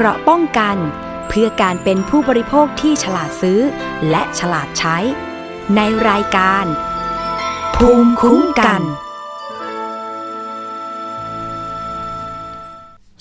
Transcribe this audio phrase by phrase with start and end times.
[0.00, 0.76] เกราะป้องกัน
[1.28, 3.60] เพื่อการเป็นผู้บริโภคที่ฉลาดซื้อ
[4.10, 4.96] และฉลาดใช้
[5.76, 6.64] ในรายการ
[7.76, 8.82] ภูมิคุ้มกัน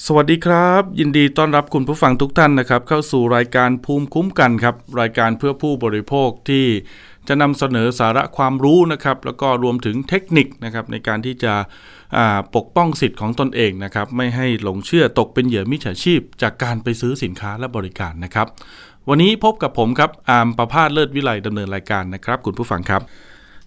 [0.06, 6.66] สวัสดีครับ ยินดีต้อนรับคุณผู้ฟังทุกท่านนะครับ เข้าสู่รายการภูมิคุ้มกันครับ รายการเพื่อผู้บริโภคที่
[7.28, 11.54] จะนำเสนอสาระความรู้นะครับแล้วก็รวมถึงเทคนิคนะครับในการที่จะ
[12.56, 18.48] ปกป้องสิทธิ์ของตนเองนะครับไม่ให้หลงเชื่อตกเป็นเหยื่อมิจฉาชีพ จากการไปซื้อสินค้าและบริการนะครับ
[19.10, 23.02] วันนี้พบกับผมครับอามประพาสเลิศวิไลดำเนินรายการนะครับคุณผู้ฟังครับ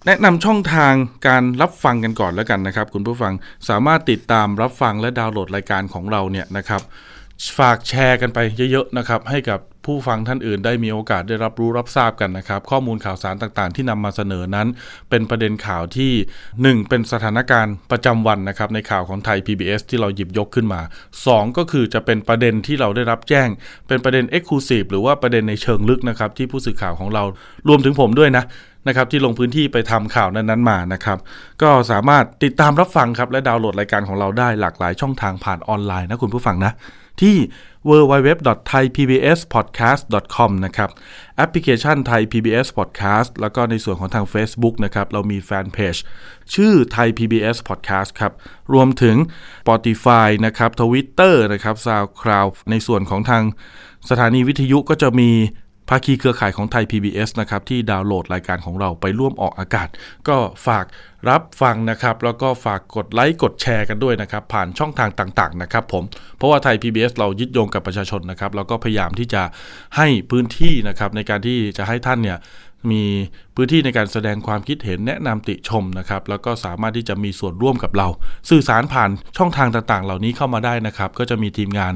[0.07, 0.93] แนะนำช่องทาง
[1.29, 3.33] การรับฟังกันก่อนแล้วกันนะครับ คุณผู้ฟัง
[3.69, 6.83] สามารถติดตามรับฟังและดาวน์โหลดรายการของเราเนี่ยนะครับ
[7.59, 8.39] ฝากแชร์กันไป
[8.71, 14.69] เยอะๆนะครับ ให้กับ ผู้ฟังท่านอื่นได้มีโอกาสได้รับรู้รับทราบกันนะครับ ข้อมูลข่าวสารต่างๆ ที่นำมาเสนอนั้น
[15.11, 16.13] เป็นประเด็นข่าวที่
[16.81, 20.81] 1 เป็นสถานการณ์ประจำวันนะครับในข่าวของไทย PBS ที่เราหยิบยกขึ้นมา
[21.19, 23.49] 2 ก็คือจะเป็นประเด็นที่เราได้รับแจ้ง
[23.89, 27.23] เป็นประเด็น e x c l u s i v e หรือว่าประเด็นในเชิงลึกนะครับที่ผู้สื่อข่าวของเรา
[27.69, 28.45] รวมถึงผมด้วยนะ
[28.89, 31.19] นะครับที่ลงพื้นที่ไปทำข่าวนั้นๆมานะครับ
[31.63, 36.73] ก็สามารถติดตามรับฟังครับและดาวน์โหลดรายการของเราได้หลากหลายช่องทางผ่านออนไลน์นะคุณผู้ฟังนะ
[37.21, 37.37] ที่
[37.89, 40.91] www.thaipbspodcast.com นะครับ
[41.37, 45.95] แอปพลิเคชัน Thai PBS Podcast แล้วก็ในส่วนของทาง Facebook นะครับ เรามีแฟนเพจ
[46.55, 48.33] ชื่อ Thai PBS Podcast ครับ
[48.73, 49.17] รวมถึง
[49.61, 53.43] Spotify นะครับ Twitter นะครับ SoundCloud ในส่วนของทาง
[54.11, 55.31] สถานีวิทยุก็จะมี
[55.93, 59.89] ภาคีเครือข่ายของไทย PBS นะครับที่ดาวน์โหลดรายการของเราไปร่วมออกอากาศ
[60.29, 60.87] ก็ฝาก
[61.29, 66.05] รับฟังนะครับ แล้วก็ฝากกดไลค์กดแชร์กันด้วยนะครับ ผ่านช่องทางต่างๆนะครับผม
[66.37, 69.43] เพราะว่าไทย PBS เรายึดโยงกับประชาชนนะครับเราก็พยายามที่จะ
[69.97, 72.39] ให้พื้นที่นะครับในการที่จะให้ท่านเนี่ย
[72.91, 73.05] มี
[73.55, 78.09] พื้นที่ในการแสดงความคิดเห็นแนะนำติชมนะครับ แล้วก็สามารถที่จะมีส่วนร่วมกับเรา
[78.51, 81.93] สื่อสารผ่านช่องทางต่างๆ เหล่านี้เข้ามาได้นะครับ ก็จะมีทีมงาน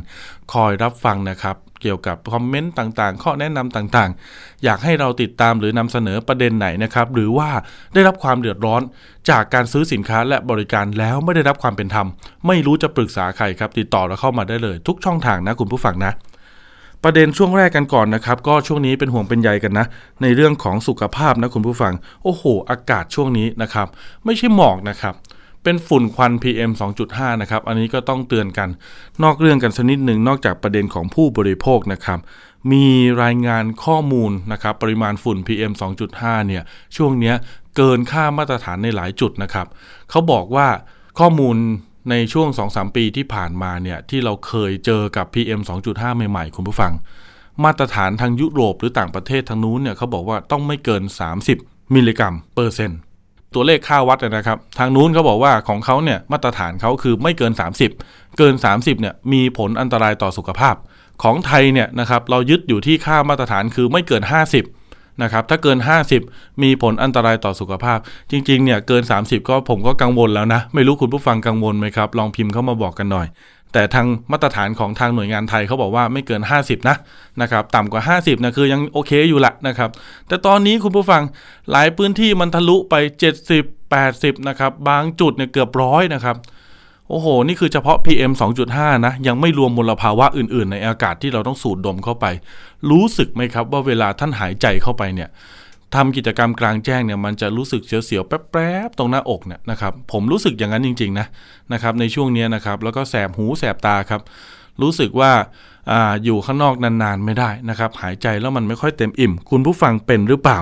[0.52, 7.50] คอยรับฟังนะครับ เกี่ยวกับคอมเมนต์ต่างๆ ข้อแนะนำต่างๆ อยากให้เราติดตามหรือนำเสนอประเด็นไหนนะครับ หรือว่า
[7.94, 8.82] ได้รับความเดือดร้อน
[9.30, 12.08] จากการซื้อสินค้าและบริการแล้วไม่ได้รับความเป็นธรรม
[12.46, 16.12] ไม่รู้จะปรึกษาใครครับ ติดต่อเราเข้ามาได้เลย ทุกช่องทางนะคุณผู้ฟังนะ
[17.04, 19.86] ประเด็นช่วงแรกกันก่อนนะครับ ก็ช่วงนี้เป็นห่วงเป็นใยกันนะ
[20.22, 21.94] ในเรื่องของสุขภาพนะคุณผู้ฟัง
[22.24, 23.88] โอ้โห อากาศช่วงนี้นะครับ
[24.24, 25.14] ไม่ใช่หมอกนะครับ
[25.62, 26.70] เป็นฝุ่นควัน PM
[27.06, 28.68] 2.5 นะครับ อันนี้ก็ต้องเตือนกัน
[29.22, 32.18] นอกเรื่องกันสักนิดหนึ่งนอกจากประเด็นของผู้บริโภคนะครับ
[32.72, 32.86] มี
[33.22, 35.72] รายงานข้อมูลนะครับ ปริมาณฝุ่น PM
[36.10, 36.62] 2.5 เนี่ย
[36.96, 37.32] ช่วงนี้
[37.76, 39.66] เกินค่ามาตรฐานในหลายจุดนะครับ
[40.10, 40.68] เขาบอกว่า
[41.18, 41.56] ข้อมูล
[42.10, 45.60] ในช่วง 2-3 ปีที่ผ่านมาเนี่ยที่เราเคยเจอกับ PM
[45.92, 46.92] 2.5 ใหม่ๆ คุณผู้ฟัง
[47.64, 51.02] มาตรฐานทางยุโรปหรือต่างประเทศทางนู้นเนี่ยเขาบอกว่าต้องไม่เกิน
[51.48, 52.98] 30 มิลลิกรัมเปอร์เซ็นต์
[53.54, 57.52] ตัวเลขค่าวัดนะครับ ทางนู้นเขาบอกว่าของเขาเนี่ยมาตรฐานเขาคือไม่เกิน
[57.96, 60.74] 30 เกิน 30เนี่ยมีผลอันตรายต่อสุขภาพ
[61.22, 64.22] ของไทยเนี่ยนะครับเรายึดอยู่ที่ค่ามาตรฐานคือไม่เกิน
[64.58, 64.83] 50
[65.22, 65.78] นะครับถ้าเกิน
[66.20, 67.98] 50 มีผลอันตรายต่อสุขภาพ
[68.30, 73.26] จริงๆเนี่ยเกิน 30 ก็ผมก็กังวลแล้วนะ ไม่รู้คุณผู้ฟังกังวลไหมครับ ลองพิมพ์เข้ามาบอกกันหน่อย
[73.72, 76.96] แต่ทางมาตรฐานของทางหน่วยงานไทยเขาบอกว่าไม่เกิน 50 นะ
[77.40, 79.90] นะครับต่ำกว่า 50นะคือยังโอเคอยู่ละนะครับ
[80.28, 81.22] แต่ตอนนี้คุณผู้ฟัง
[81.70, 82.94] หลายพื้นที่มันทะลุไป
[83.48, 86.36] 70 80นะครับบางจุดเนี่ยเกือบร้อยนะครับ
[87.08, 88.32] โอ้โห นี่คือเฉพาะ PM
[88.68, 92.26] 2.5 นะ ยังไม่รวมมลภาวะอื่น ๆ ในอากาศที่เราต้องสูดดมเข้าไป
[92.90, 95.28] รู้สึกไหมครับว่าเวลาท่านหายใจเข้าไปเนี่ย
[95.94, 101.26] ทำกิจกรรมกลางแจ้งเนี่ยมันจะรู้สึกเสียวๆแป๊บๆตรงหน้าอกเนี่ยนะครับผมรู้สึกอย่างนั้นจริง ๆ นะ
[101.72, 104.20] นะครับในช่วงนี้นะครับแล้วก็แสบหูแสบตาครับ
[104.82, 105.32] รู้สึกว่า
[105.90, 105.92] อ
[106.24, 110.58] อยู่ข้างนอกนานๆไม่ได้นะครับ หายใจแล้วมันไม่ค่อยเต็มอิ่ม คุณผู้ฟังเป็นหรือเปล่า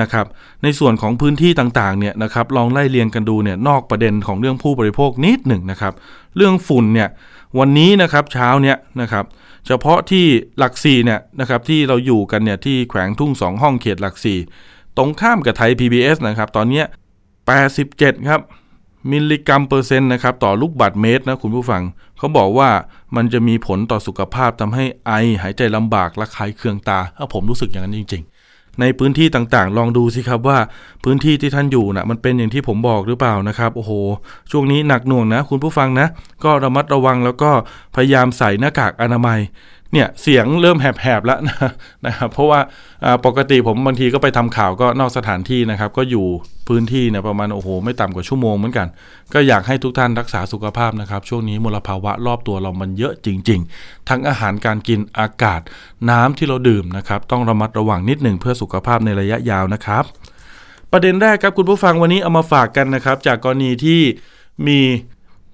[0.00, 0.26] นะครับ
[0.62, 5.92] ในส่วนของพื้นที่ต่างๆเนี่ยนะครับ ลองไล่เรียงกันดูเนี่ยนอกประเด็นของเรื่องผู้บริโภคนิดหนึ่งนะครับ
[6.36, 7.08] เรื่องฝุ่นเนี่ย
[7.58, 9.24] วันนี้นะครับเช้าเนี่ยนะครับ
[9.66, 10.24] เฉพาะที่
[10.58, 14.38] หลักสี่เนี่ยนะครับที่เราอยู่กันเนี่ยที่แขวงทุ่งสองห้องเขตหลักสี่
[14.96, 16.82] ตรงข้ามกับไทย PBS นะครับ ตอนนี้
[17.54, 18.40] 87 ครับ
[19.10, 21.82] มิลลิกรัมเปอร์เซ็นต์นะครับต่อลูกบาศก์เมตรนะคุณผู้ฟัง
[22.18, 22.70] เขาบอกว่า
[23.16, 25.12] มันจะมีผลต่อสุขภาพทำให้ไอ
[25.42, 30.58] หายใจลำบากระคายเคืองตาถ้าผมรู้สึกอย่างนั้นจริง ๆ ในพื้นที่ต่างๆ ลองดูสิครับว่า
[31.04, 33.92] พื้นที่ที่ท่านอยู่นะ่ะมันเป็นอย่างที่ผมบอกหรือเปล่านะครับโอ้โห
[34.50, 36.06] ช่วงนี้หนักหน่วงนะ คุณผู้ฟังนะ
[36.44, 37.50] ก็ระมัดระวังแล้วก็
[37.94, 39.40] พยายามใส่หน้ากากอนามัย
[39.94, 41.38] เนี่ยเสียงเริ่มแหบๆแล้ว
[42.06, 42.60] นะครับเพราะว่า
[43.26, 46.26] ปกติผมบางทีก็ไปทำข่าวก็นอกสถานที่นะครับ ก็อยู่
[46.68, 48.86] พื้นที่เนี่ยประมาณโอ้โหไม่ต่ำกว่าชั่วโมงเหมือนกัน
[49.34, 55.60] ก็อยากให้ทุกท่านรักษาสุขภาพนะครับ ช่วงนี้มลภาวะรอบตัวเรามันเยอะจริง ๆ ทั้งอาหารการกินอากาศ
[56.10, 60.04] น้ำที่เราดื่มนะครับ ต้องระมัดระวังนิดหนึ่งเพื่อสุขภาพในระยะยาวนะครับ
[60.92, 64.00] ประเด็นแรกครับคุณผู้ฟังวันนี้เอามาฝากกันนะครับ จากกรณีที่
[64.66, 64.80] มี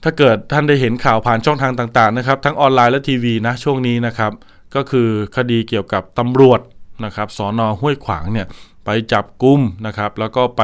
[0.02, 4.32] ถ้าเกิดท่านได้เห็นข่าวผ่านช่องทางต่างๆนะครับ ทั้งออนไลน์และทีวีนะช่วงนี้นะครับ
[4.74, 6.60] ก็คือคดีเกี่ยวกับตำรวจ
[7.04, 8.46] นะครับสอนอห้วยขวางเนี่ย
[8.84, 10.62] ไปจับกุมนะครับ แล้วก็ไป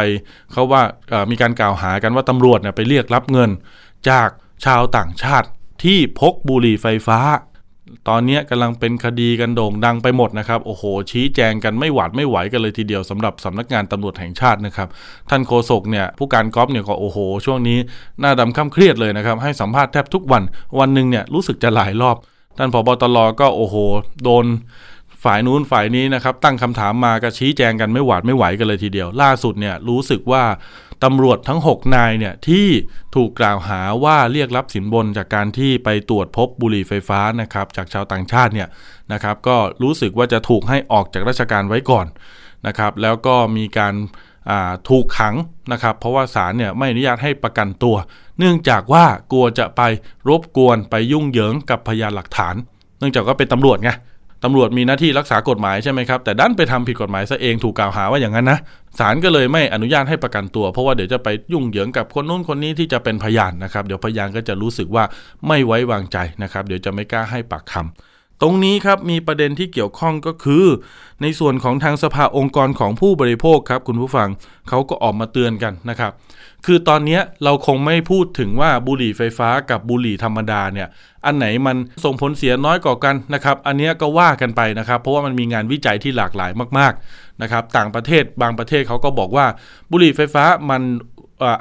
[0.52, 0.82] เขาว่า
[1.30, 3.50] มีการกล่าวหากันว่าตำรวจเนี่ยไปเรียกรับเงิน
[4.10, 4.28] จาก
[4.64, 5.48] ชาวต่างชาติ
[5.84, 7.18] ที่พกบุหรี่ไฟฟ้า
[8.08, 14.88] ตอนนี้กำลังเป็นคดีกันโด่งดังไปหมดนะครับ โอ้โห ชี้แจงกันไม่หวาดไม่ไหวกันเลยทีเดียวสำหรับสำนักงานตำรวจแห่งชาตินะครับ
[15.30, 17.78] ท่านโฆษกเนี่ยผู้การก๊อฟเนี่ยก็โอ้โห ช่วงนี้
[18.20, 20.42] หน้าดำข้ามเครียดเลยนะครับ ให้สัมภาษณ์แทบทุกวัน
[20.78, 22.16] วันหนึ่งเนี่ยรู้สึกจะหลายรอบ
[22.58, 23.76] ท่านผบตรก็โอ้โห
[24.24, 24.46] โดน
[25.24, 30.42] ฝ่ายนู้นฝ่ายนี้นะครับตั้งคำถามมาก็ชี้แจงกันไม่หวาดไม่ไหวกันเลยทีเดียว ล่าสุดเนี่ยรู้สึกว่า
[31.04, 32.68] ตำรวจทั้ง 6 นายเนี่ยที่
[33.14, 38.68] ถูกกล่าวหาว่าเรียกรับสินบนจากการที่ไปตรวจพบบุหรี่ไฟฟ้านะครับจากชาวต่างชาติเนี่ย
[39.12, 42.06] นะครับก็รู้สึกว่าจะถูกให้ออกจากราชการไว้ก่อน
[42.66, 43.94] นะครับแล้วก็มีการ
[44.88, 45.34] ถูกขัง
[45.72, 47.96] นะครับเพราะว่าศาลเนี่ยไม่อนุญาตให้ประกันตัว
[48.38, 49.82] เนื่องจากว่ากลัวจะไป
[50.28, 52.54] รบกวนไปยุ่งเหยิงกับพยานหลักฐาน
[52.98, 53.90] เนื่องจากว่าเป็นตำรวจไง
[54.44, 58.58] ตำรวจมีหน้าที่รักษากฎหมายใช่ไหมครับแต่ดันไปทำผิดกฎหมายซะเองถูกกล่าวหาว่าอย่างนั้นนะ
[58.98, 65.04] ศาลก็เลยไม่อนุญาตให้ประกันตัว เพราะว่าเดี๋ยวจะไปยุ่งเหยิงกับคนนู้นคนนี้ที่จะเป็นพยานนะครับ เดี๋ยวพยานก็จะรู้สึกว่า
[65.48, 70.64] ไม่ไว้วางใจนะครับ เดี๋ยวจะไม่กล้าให้ปากคำตรงนี้ครับมีประเด็นที่เกี่ยวข้องก็คือ
[71.22, 74.28] ในส่วนของทางสภาองค์กรของผู้บริโภคครับคุณผู้ฟัง
[74.68, 76.12] เขาก็ออกมาเตือนกันนะครับ
[76.66, 80.88] คือตอนนี้เราคงไม่พูดถึงว่าบุหรี่ไฟฟ้ากับบุหรี่ธรรมดาเนี่ย
[81.26, 89.46] อันไหนมันส่งผลเสียน้อยกว่ากันนะครับอันนี้ก็ว่ากันไปนะครับ เพราะว่ามันมีงานวิจัยที่หลากหลายมากๆนะครับต่างประเทศบางประเทศเขาก็บอกว่า
[89.90, 90.82] บุหรี่ไฟฟ้ามัน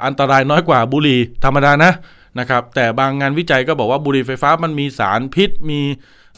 [0.04, 1.92] อันตรายน้อยกว่าบุหรี่ธรรมดานะ
[2.38, 5.80] นะครับแต่บางงานวิจัยก็บอกว่าบุหรี่ไฟฟ้ามันมีสารพิษมี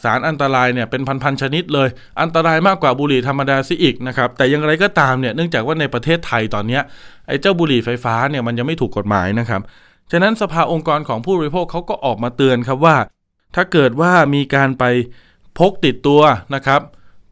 [0.03, 1.89] สารอันตรายเนี่ยเป็นพันๆชนิดเลย
[2.21, 6.79] อันตรายมากกว่าบุหรี่ธรรมดาซิอีกนะครับแต่อย่างไรก็ตามเนี่ยเนื่องจากว่าในประเทศไทยตอนนี้
[7.27, 9.61] ไอ้เจ้าบุหรี่ไฟฟ้าเนี่ยมันยังไม่ถูกกฎหมายนะครับ
[10.11, 12.97] ฉะนั้นสภาองค์กรของผู้บริโภคเขาก็ออกมาเตือนครับว่า
[13.55, 14.83] ถ้าเกิดว่ามีการไป
[15.57, 16.21] พกติดตัว
[16.55, 16.81] นะครับ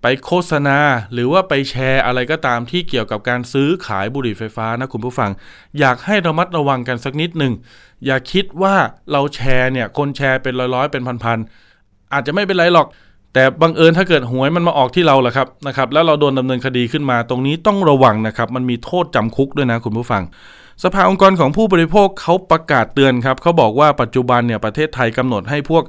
[0.02, 0.78] ไปโฆษณา
[1.14, 5.32] หรือว่าไปแชร์อะไรก็ตามที่เกี่ยวกับการซื้อขายบุหรี่ไฟฟ้านะคุณผู้ฟัง
[5.80, 7.54] อยากให้ระมัดระวังกันสักนิดหนึ่ง
[8.06, 8.76] อย่าคิดว่า
[9.12, 11.67] เราแชร์เนี่ยคนแชร์เป็นร้อยๆเป็นพันๆ
[12.14, 12.88] อาจจะไม่เป็นไรหรอก
[13.34, 20.24] แต่บังเอิญถ้าเกิดหวยมันมาออกที่เราแหละครับนะครับแล้วเราโดนดำเนินคดีขึ้นมาตรงนี้ต้องระวังนะครับมันมีโทษจำคุกด้วยนะคุณผู้ฟัง
[20.84, 25.84] สภาองค์กรของผู้บริโภคเขาประกาศเตือนครับเขาบอกว่าปัจจุบันเนี่ยประเทศไทยกำหนดให้พวก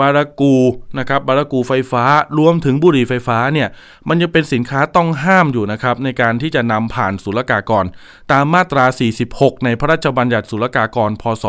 [0.00, 0.54] บารากู
[0.98, 2.04] นะครับบารากูไฟฟ้า
[2.38, 3.68] รวมถึงบุหรี่ไฟฟ้าเนี่ย
[4.08, 7.84] มันจะเป็นสินค้าต้องห้ามอยู่นะครับในการที่จะนำผ่านศุลกากร
[8.32, 8.84] ตามมาตรา
[9.24, 11.44] 46 ในพระราชบัญญัติศุลกากร พศ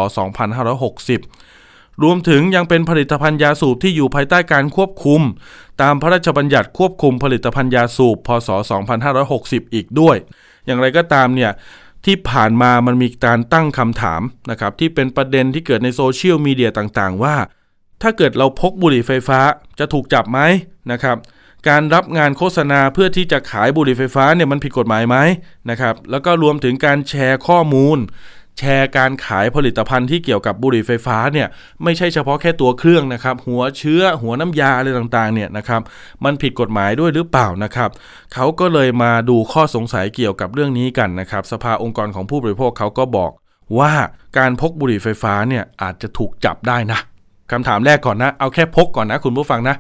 [0.82, 1.53] 2560
[2.04, 5.22] รวมถึงยังเป็นผลิตภัณฑ์ยาสูบที่อยู่ภายใต้การควบคุม
[5.82, 8.50] ตามพระราชบัญญัติควบคุมผลิตภัณฑ์ยาสูบ พศ
[9.12, 10.18] 2560 อีกด้วย
[10.66, 11.52] อย่างไรก็ตามเนี่ย
[12.06, 17.36] ที่ผ่านมามันมีการตั้งคำถามนะครับที่เป็นประเด็นที่เกิดในโซเชียลมีเดียต่างๆ ว่า
[18.02, 19.40] ถ้าเกิดเราพกบุหรี่ไฟฟ้า
[19.80, 20.40] จะถูกจับไหม
[20.92, 21.18] นะครับ
[21.70, 25.18] การรับงานโฆษณาเพื่อที่จะขายบุหรี่ไฟฟ้าเนี่ยมันผิดกฎหมายไหม
[25.70, 27.98] นะครับแล้วก็รวมถึงการแชร์ข้อมูล
[28.60, 31.48] แชร์การขายผลิตภัณฑ์ที่เกี่ยวกับบุหรี่ไฟฟ้าเนี่ย
[31.84, 35.82] ไม่ใช่เฉพาะแค่ตัวเครื่องนะครับ หัวเชื้อหัวน้ำยาอะไรต่างๆเนี่ยนะครับ
[36.24, 37.90] มันผิดกฎหมายด้วยหรือเปล่านะครับ
[38.34, 43.32] เขาก็เลยมาดูข้อสงสัยเกี่ยวกับเรื่องนี้กันนะครับสภาองค์กรของผู้บริโภคเขาก็บอก
[43.80, 43.94] ว่า
[44.38, 47.00] การพกบุหรี่ไฟฟ้าเนี่ยอาจจะถูกจับได้นะ
[47.52, 49.76] คำถามแรกก่อนนะ เอาแค่พกก่อนนะคุณผู้ฟังนะ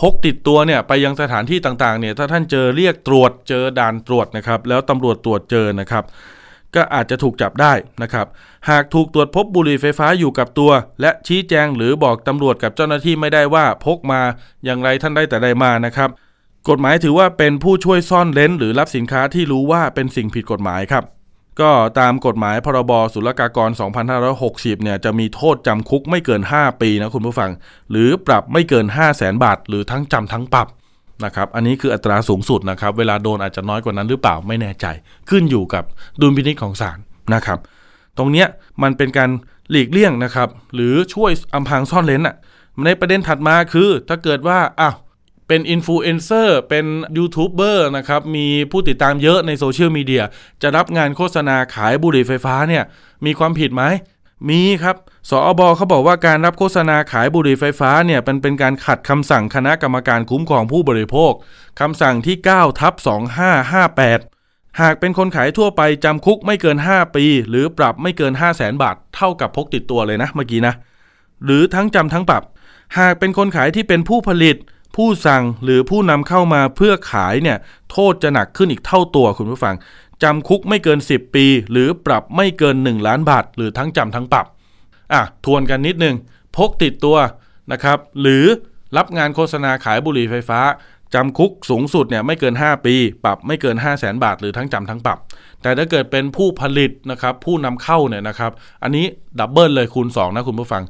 [0.00, 6.04] พกติดตัวเนี่ยไปยังสถานที่ต่างๆเนี่ยถ้าท่านเจอเรียกตรวจเจอด่านตรวจนะครับแล้วตำรวจตรวจเจอนะครับ
[6.74, 7.72] ก็อาจจะถูกจับได้
[8.02, 8.26] นะครับ
[8.70, 10.70] หากถูกตรวจพบบุหรี่ไฟฟ้าอยู่กับตัว
[11.00, 14.20] และชี้แจงหรือบอกตำรวจกับเจ้าหน้าที่ไม่ได้ว่าพกมา
[14.64, 16.10] อย่างไรท่านได้แต่ใดมานะครับ
[16.68, 21.04] กฎหมายถือว่าเป็นผู้ช่วยซ่อนเลนหรือรับสินค้าที่รู้ว่าเป็นสิ่งผิดกฎหมายครับ
[21.60, 21.70] ก็
[22.00, 23.70] ตามกฎหมายพรบศุลกากร
[24.26, 27.50] 2560 เนี่ยจะมีโทษจำคุกไม่เกิน 5 ปีนะคุณผู้ฟัง
[27.90, 30.66] หรือปรับไม่เกิน 5 0 0แสนบาท หรือทั้งจำทั้งปรับ
[31.24, 34.86] นะครับอันนี้คืออัตราสูงสุดนะครับเวลาโดนอาจจะน้อยกว่านั้นหรือเปล่าไม่แน่ใจ
[35.30, 35.84] ขึ้นอยู่กับ
[36.20, 36.98] ดุลพินิจของศาล
[37.34, 37.58] นะครับ
[38.18, 38.46] ตรงเนี้ย
[38.82, 39.30] มันเป็นการ
[39.70, 42.36] หลีกเลี่ยงนะครับ หรือช่วยอำพรางซ่อนเลนอะ
[42.84, 44.96] ในประเด็นถัดมาคือถ้าเกิดว่าอ้าว
[45.48, 46.86] เป็นอินฟลูเอนเซอร์เป็น
[47.18, 50.24] ยูทูบเบอร์นะครับมีผู้ติดตามเยอะในโซเชียลมีเดีย
[50.62, 52.84] จะรับงานโฆษณาขายบุหรี่ไฟฟ้าเนี่ย
[53.26, 53.82] มีความผิดไหม
[54.48, 54.96] มีครับ
[55.28, 61.32] สอบเขาบอกว่าการรับโฆษณาขายบุหรี่ไฟฟ้าเนี่ยเป็นเป็นการขัดคำสั่งคณะกรรมการคุ้มครองผู้บริโภค
[61.80, 62.94] คำสั่งที่9ทับ
[63.66, 70.74] 2558 หากเป็นคนขายทั่วไปจำคุกไม่เกิน 5 ปี หรือปรับไม่เกิน 5 0 0แสนบาท เท่ากับพกติดตัวเลยนะเมื่อกี้นะ
[71.44, 72.42] หรือทั้งจำทั้งปรับ
[72.98, 74.56] หากเป็นคนขายที่เป็นผู้ผลิต
[74.96, 77.58] ผู้สั่งหรือผู้นำเข้ามาเพื่อขายเนี่ย
[77.92, 79.74] โทษจะหนักขึ้นอีกเท่าตัวคุณผู้ฟัง
[80.22, 84.46] จำคุกไม่เกิน 10 ปี หรือปรับไม่เกิน 1 ล้านบาท หรือทั้งจำทั้งปรับ
[85.12, 86.14] อะ ทวนกันนิดนึง
[86.56, 87.16] พกติดตัว
[87.72, 88.44] นะครับ หรือ
[88.96, 90.60] รับงานโฆษณาขายบุหรี่ไฟฟ้า
[91.14, 92.94] จำคุกสูงสุดเนี่ยไม่เกิน 5 ปี
[93.24, 95.18] ปรับไม่เกิน 5 0 0แสนบาท หรือทั้งจำทั้งปรับ
[95.62, 99.06] แต่ถ้าเกิดเป็นผู้ผลิตนะครับ ผู้นำเข้าเนี่ยนะครับ อันนี้
[99.38, 100.82] double เลยคูณ 2 นะคุณผู้ฟัง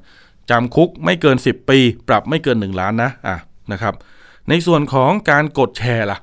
[0.50, 3.36] จำคุกไม่เกิน 10 ปี ปรับไม่เกิน 1 ล้านนะอะ
[3.72, 3.94] นะครับ
[4.48, 6.18] ในส่วนของการกดแชร์ล่ะ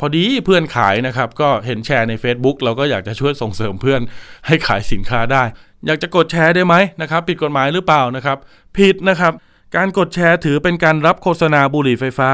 [0.00, 4.00] พอดีเพื่อนขายนะครับ ก็เห็นแชร์ใน Facebook เราก็อยากจะช่วยส่งเสริมเพื่อน
[4.46, 5.42] ให้ขายสินค้าได้
[5.86, 8.38] อยากจะกดแชร์ได้ไหมนะครับผิดกฎหมายหรือเปล่านะครับ
[8.76, 9.32] ผิดนะครับ
[9.76, 12.30] การกดแชร์ถือเป็นการรับโฆษณาบุหรี่ไฟฟ้า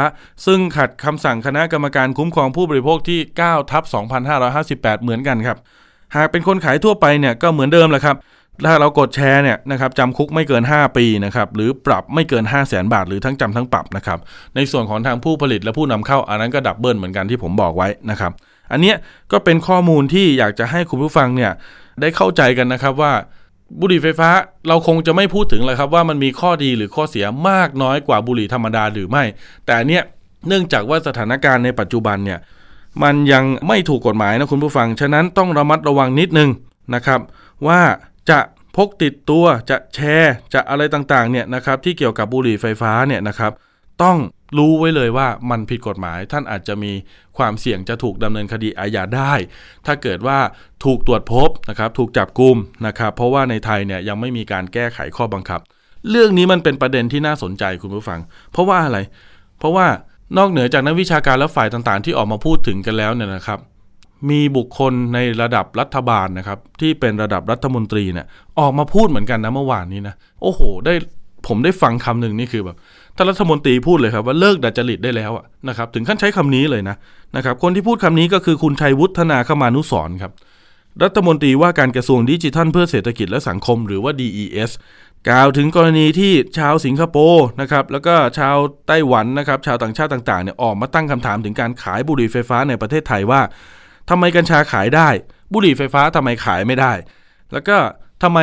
[0.47, 3.85] ซึ่งขัดคำสั่งคณะกรรมการคุ้มครองผู้บริโภคที่9ทับ
[4.45, 5.59] 2558 เหมือนกันครับ
[6.17, 8.17] หากเป็นคนขายทั่วไปเนี่ยก็เหมือนเดิมแหละครับ
[8.67, 14.19] ถ้าเรากดแชร์เนี่ยนะครับจำคุกไม่เกิน 5 ปีนะครับหรือปรับไม่เกิน 5 0 0แสนบาท หรือทั้งจำทั้งปรับนะครับ
[14.57, 18.33] ในส่วนของทางผู้ผลิตและผู้นำเข้าอันนั้นก็ double เหมือนกันที่ผมบอกไว้นะครับ
[18.73, 18.97] อันเนี้ย
[19.33, 21.53] ก็เป็นข้อมูลที่อยากจะให้คุณผู้ฟังเนี่ย
[22.01, 23.13] ได้เข้าใจกันนะครับว่า
[23.81, 24.31] บุหรี่ไฟฟ้า
[24.69, 29.25] เราคงจะไม่พูดถึงเลยครับว่ามันมีข้อดีหรือข้อเสียมากน้อยกว่าบุหรี่ธรรมดาหรือไม่
[29.67, 30.03] แต่เนี้ย
[30.49, 32.39] เนื่องจากว่าสถานการณ์ในปัจจุบันเนี่ย
[33.03, 36.51] มันยังไม่ถูกกฎหมายนะคุณผู้ฟัง ฉะนั้นต้องระมัดระวังนิดนึง
[36.95, 37.21] นะครับ
[37.67, 37.81] ว่า
[38.31, 38.41] จะ
[38.77, 43.53] พกติดตัวจะแชร์จะอะไรต่างๆเนี่ยนะครับที่เกี่ยวกับบุหรี่ไฟฟ้าเนี่ยนะครับ
[44.03, 44.19] ต้อง
[44.59, 46.93] รู้ไว้เลยว่ามันผิดกฎหมาย ท่านอาจจะมี
[47.39, 49.33] ความเสี่ยงจะถูกดำเนินคดีอาญาได้
[49.87, 50.39] ถ้าเกิดว่า
[50.85, 52.57] ถูกตรวจพบนะครับถูกจับกลุม
[52.87, 55.61] นะครับเพราะว่าในไทยเนี่ยยังไม่มีการแก้ไขข้อบังคับ
[56.11, 58.21] เรื่องนี้มันเป็นประเด็นที่น่าสนใจคุณผู้ฟัง
[58.53, 58.99] เพราะว่าอะไร
[59.59, 59.87] เพราะว่า
[60.37, 63.59] นอกเหนือจากนักวิชาการและฝ่ายต่างๆ ที่ออกมาพูดถึงกันแล้วเนี่ยนะครับ
[64.31, 68.27] มีบุคคลในระดับรัฐบาลนะครับ ที่เป็นระดับรัฐมนตรีเนี่ย
[68.59, 70.95] ออกมาพูดเหมือนกันนะเมื่อวานนี้นะโอ้โห ได้
[71.47, 72.77] ผมได้ฟังคำหนึ่งนี่คือแบบ
[73.17, 75.31] ท่านรัฐมนตรีพูดเลยครับว่าเลิกดัดจริตได้แล้ว
[75.69, 76.97] นะครับถึงขั้นใช้คำนี้เลยนะ
[77.37, 80.33] นะครับคนที่พูดคำนี้ก็คือคุณชัยวุฒนาขมานุสรครับ
[81.03, 84.71] รัฐมนตรีว่าการกระทรวงดิจิทัลเพื่อเศรษฐกิจและสังคมหรือว่า DES
[85.29, 88.57] กล่าวถึงกรณีที่ชาวสิงคโปร์นะครับแล้วก็ชาว
[88.87, 93.41] ไต้หวันนะครับชาวต่างชาติต่างๆเนี่ยออกมาตั้งคำถามถึงการขายบุหรี่ไฟฟ้าในประเทศไทยว่า
[94.11, 95.09] ทำไมกัญชาขายได้
[95.53, 96.93] บุหรี่ไฟฟ้าทำไมขายไม่ได้
[97.53, 97.77] แล้วก็
[98.23, 98.39] ทำไม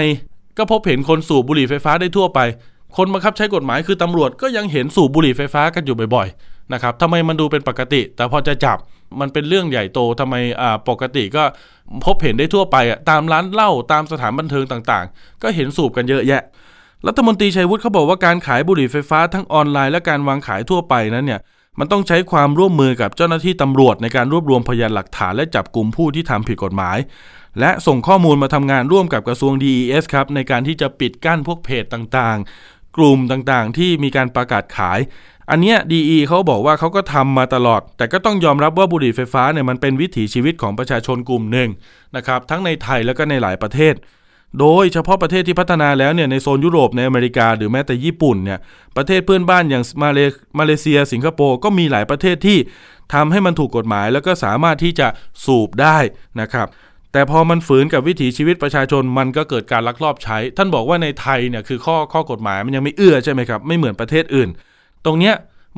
[0.57, 2.39] ก็พบเห็นคนสูบบุหรี่ไฟฟ้าได้ทั่วไป
[2.97, 8.77] คนบังคับใช้กฎหมายคือตำรวจก็ยังเห็นสูบบุหรี่ไฟฟ้ากันอยู่บ่อยๆนะครับทำไมมันดูเป็นปกติ แต่พอจะจับ
[9.19, 11.43] มันเป็นเรื่องใหญ่โตทำไมอ่าปกติก็
[12.05, 16.41] พบเห็นได้ทั่วไปอะตามร้านเหล้าตามสถานบันเทิงต่างๆ ก็เห็นสูบกันเยอะแยะ
[17.07, 21.41] รัฐมนตรีชัยวุฒิเขาบอกว่าการขายบุหรี่ไฟฟ้าทั้งออนไลน์และการวางขายทั่วไปนั้นเนี่ย
[21.79, 26.97] มันต้องใช้ความร่วมมือกับเจ้าหน้าที่ตำรวจในการรวบรวมพยานหลักฐานและจับกลุ่มผู้ที่ทำผิดกฎหมาย
[27.59, 34.99] และส่งข้อมูลมาทำงานร่วมกับกระทรวง DES ครับในการที่จะปิดกั้นพวกเพจต่างๆ กลุ่มต่างๆ ที่มีการประกาศขาย
[35.49, 41.69] อันเนี้ย DE เขาบอกว่าเขาก็ทำมาตลอด แต่ก็ต้องยอมรับว่าบุหรี่ไฟฟ้าเนี่ยมันเป็นวิถีชีวิตของประชาชนกลุ่มหนึ่ง
[42.15, 43.93] นะครับทั้งในไทยแล้วก็ในหลายประเทศ
[44.59, 48.59] โดยเฉพาะประเทศที่พัฒนาแล้วเนี่ยในโซนยุโรปในอเมริกาหรือแม้แต่ญี่ปุ่นเนี่ย
[48.97, 50.19] ประเทศเพื่อนบ้านอย่างมาเล
[50.59, 52.57] มาเลเซีย สิงคโปร์ก็มีหลายประเทศที่
[53.13, 55.07] ทำให้มันถูกกฎหมาย แล้วก็สามารถที่จะ
[55.45, 55.97] สูบได้
[56.41, 56.67] นะครับ
[57.11, 64.49] แต่พอมันฝืนกับวิถีชีวิตประชาชนมันก็เกิดการลักลอบใช้ ท่านบอกว่าในไทยเนี่ยคือข้อข้อกฎหมายมันยังไม่เอื้อใช่ไหมครับไม่เหมือนประเทศอื่น
[65.05, 65.35] ตรงเนี้ย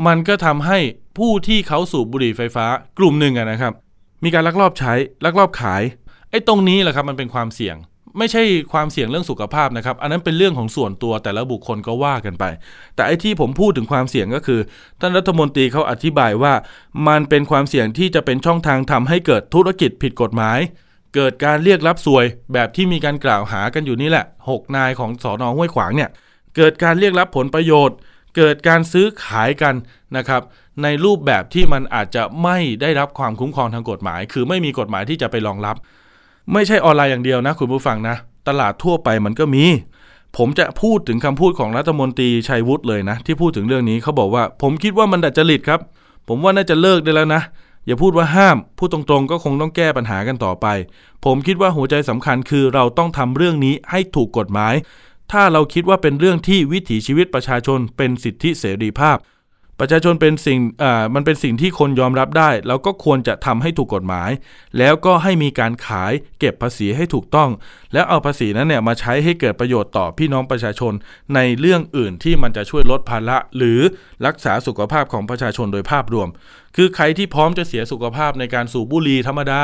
[0.08, 0.79] มันก็ทำให้
[1.17, 2.65] ผู้ที่เขาสูบบุหรี่ไฟฟ้า
[2.98, 3.74] กลุ่มหนึ่งะนะครับ
[4.24, 4.94] มีการลักลอบใช้
[5.25, 5.82] ลักลอบขาย
[6.29, 7.75] ไอ้ตรงนี้แหละครับมันเป็นความเสี่ยง
[8.17, 8.43] ไม่ใช่
[8.74, 12.43] ความเสี่ยงเรื่องสุขภาพนะครับ อันนั้นเป็นเรื่องของส่วนตัวแต่ละบุคคลก็ว่ากันไป
[12.95, 14.60] แต่ไอ้ที่ผมพูดถึงความเสี่ยงก็คือ
[15.01, 16.53] ท่านรัฐมนตรีเขาอธิบายว่า
[17.07, 20.60] มันเป็นความเสี่ยงที่จะเป็นช่องทางทำให้เกิดธุรกิจผิดกฎหมาย
[21.15, 26.10] เกิดการเรียกรับสวยแบบที่มีการกล่าวหากันอยู่นี่แหละ 6 นายของสอนอห้วยขวางเนี่ย
[26.55, 27.98] เกิดการเรียกรับผลประโยชน์
[28.38, 29.75] เกิดการซื้อขายกัน
[30.17, 30.41] นะครับ
[30.84, 35.75] ในรูปแบบที่มันอาจจะไม่ได้รับความคุ้มครองทางกฎหมาย คือไม่มีกฎหมายที่จะไปรองรับ
[36.53, 38.15] ไม่ใช่ออนไลน์อย่างเดียวนะคุณผู้ฟังนะ
[38.47, 39.63] ตลาดทั่วไปมันก็มี
[40.37, 45.79] ผมจะพูดถึงคำพูดของรัฐมนตรีชัยวุฒิเลยนะ ที่พูดถึงเรื่องนี้เขาบอกว่า ผมคิดว่ามันดัดจริตครับ
[46.27, 47.41] ผมว่าน่าจะเลิกได้แล้วนะ
[47.85, 50.67] อย่าพูดว่าห้าม พูดตรงๆ ก็คงต้องแก้ปัญหากันต่อไป
[51.25, 54.73] ผมคิดว่าหัวใจสำคัญคือเราต้องทำเรื่องนี้ให้ถูกกฎหมาย
[55.31, 59.17] ถ้าเราคิดว่าเป็นเรื่องที่วิถีชีวิตประชาชนเป็นสิทธิเสรีภาพ
[59.79, 64.29] ประชาชนเป็นสิ่งอ่ามันเป็นสิ่งที่คนยอมรับได้ แล้วก็ควรจะทำให้ถูกกฎหมาย
[64.77, 67.50] แล้วก็ให้มีการขายเก็บภาษีให้ถูกต้อง
[67.94, 70.94] แล้วเอาภาษีนั้นเนี่ยมาใช้ให้เกิดประโยชน์ต่อพี่น้องประชาชน
[71.36, 73.79] ในเรื่องอื่นที่มันจะช่วยลดภาระ หรือ
[74.25, 76.27] รักษาสุขภาพของประชาชนโดยภาพรวม
[76.75, 79.62] คือใครที่พร้อมจะเสียสุขภาพในการสูบบุหรี่ธรรมดา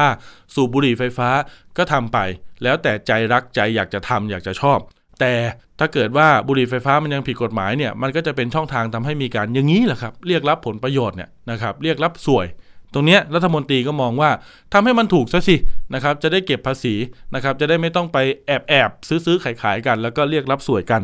[0.56, 1.30] สูบบุหรี่ไฟฟ้า
[1.78, 2.18] ก็ทำไป
[2.64, 4.80] แล้วแต่ใจรักใจอยากจะทำอยากจะชอบ
[5.22, 5.34] แต่
[5.80, 12.46] ถ้าเกิดว่าบุหรี่ไฟฟ้ามันยังผิดกฎหมายเนี่ยมันก็จะเป็นช่องทางทำให้มีการอย่างนี้แหละครับเรียกรับผลประโยชน์เนี่ยนะครับเรียกรับสวย
[12.94, 14.30] ตรงนี้รัฐมนตรีก็มองว่า
[14.74, 15.56] ทำให้มันถูกซะสิ
[15.94, 16.96] นะครับจะได้เก็บภาษี
[17.36, 21.02] นะครับจะได้ไม่ต้องไปแอบแอบซื้อซื้อขายขายกัน แล้วก็เรียกรับสวยกัน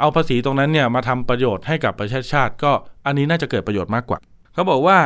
[0.00, 2.72] เอาภาษีตรงนั้นเนี่ยมาทำประโยชน์ให้กับประชาชาติ ก็
[3.06, 4.18] อันนี้น่าจะเกิดประโยชน์มากกว่า
[4.54, 4.98] เขาบอกว่า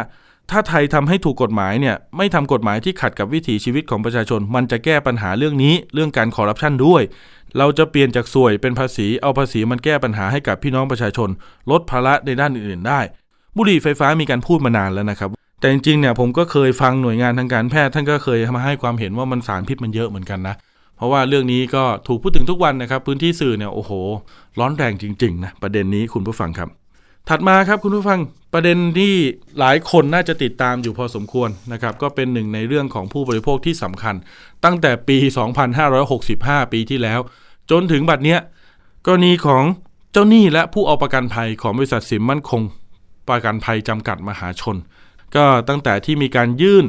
[0.50, 7.02] ถ้าไทยทำให้ถูกกฎหมายเนี่ยไม่ทำกฎหมายที่ขัดกับวิถีชีวิตของประชาชน มันจะแก้ปัญหาเรื่องนี้เรื่องการคอร์รัปชันด้วย
[7.58, 11.28] เราจะเปลี่ยนจากสวยเป็นภาษีเอาภาษีมันแก้ปัญหาให้กับพี่น้องประชาชน
[11.70, 13.00] ลดภาระในด้านอื่นๆได้
[13.56, 20.54] บุหรี่ไฟฟ้ามีการพูดมานานแล้วนะครับ แต่จริงๆเนี่ยผมก็เคยฟังหน่วยงานทางการแพทย์ท่านก็เคยมาให้ความเห็นว่ามันสารพิษมันเยอะเหมือนกันนะ
[20.96, 23.92] เพราะว่าเรื่องนี้ก็ถูกพูดถึงทุกวันนะครับ พื้นที่สื่อเนี่ยโอ้โห
[24.58, 26.68] ร้อนแรงจริงๆนะประเด็นนี้คุณผู้ฟังครับ
[27.28, 28.20] ถัดมาครับคุณผู้ฟัง
[28.52, 29.14] ประเด็นที่
[29.58, 34.14] หลายคนน่าจะติดตามอยู่พอสมควรนะครับ ก็เป็นหนึ่งในเรื่องของผู้บริโภคที่สำคัญ
[34.64, 35.16] ตั้งแต่ปี
[35.94, 37.20] 2565 ปีที่แล้ว
[37.70, 38.40] จนถึงบัดเนี้ย
[39.06, 39.64] กรณีของ
[40.12, 42.62] เจ้าหนี้และผู้เอาประกันภัยของบริษัทสินมั่นคง
[43.28, 44.76] ประกันภัยจำกัดมหาชน
[45.36, 46.84] ก็ตั้งแต่ที่มีการยื่น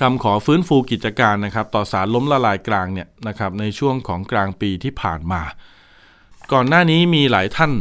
[0.00, 5.42] คำขอฟื้นฟูกิจการนะครับต่อสารล้มละลายกลางเนี่ยนะครับในช่วงของกลางปีที่ผ่านมา
[6.52, 7.72] ก่อนหน้านี้มีหลายท่าน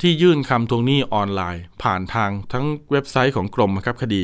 [0.00, 4.22] ที่ยื่นคำทวงหนี้ออนไลน์ ผ่านทางทั้งเว็บไซต์ของกรมบังคับคดี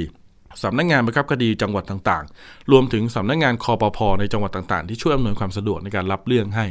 [0.62, 6.66] สำนักงงานบังคับคดีจังหวัดต่างๆ รวมถึงสำนักงงานคอปพอในจังหวัดต่างๆ ที่ช่วยอำนวยความสะดวกในการรับเรื่องให้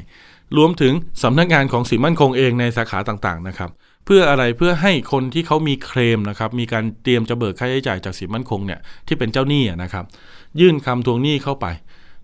[0.58, 0.94] รวมถึง
[1.24, 3.70] สำนักงานของสินมั่นคงเองในสาขาต่างๆนะครับ
[4.06, 10.06] เพื่ออะไรเพื่อให้คนที่เขามีเคลมนะครับมีการเตรียมจะเบิกค่าใช้จ่ายจากสินมั่นคงเนี่ยที่เป็นเจ้าหนี้นะครับ
[10.60, 11.66] ยื่นคำทวงหนี้เข้าไป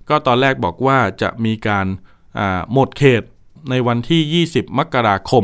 [0.09, 1.87] ก็ตอนแรกบอกว่าจะมีการ
[2.73, 3.23] หมดเขต
[3.69, 5.43] ในวันที่ 20 มกราคม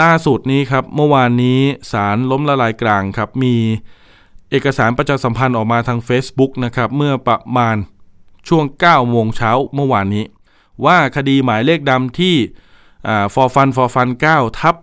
[0.00, 1.60] ล่าสุดนี้ครับเมื่อวานนี้
[1.92, 3.56] ศาลล้มละลายกลางครับมี
[4.50, 7.76] เอกสารประชาสัมพันธ์ออกมาทาง Facebook นะครับเมื่อประมาณ
[8.48, 10.24] ช่วง 9 โมงเช้าเมื่อวานนี้
[10.84, 12.36] ว่าคดีหมายเลขดำที่
[13.34, 14.76] ฟอร์ฟันฟอร์ฟัน9ทับ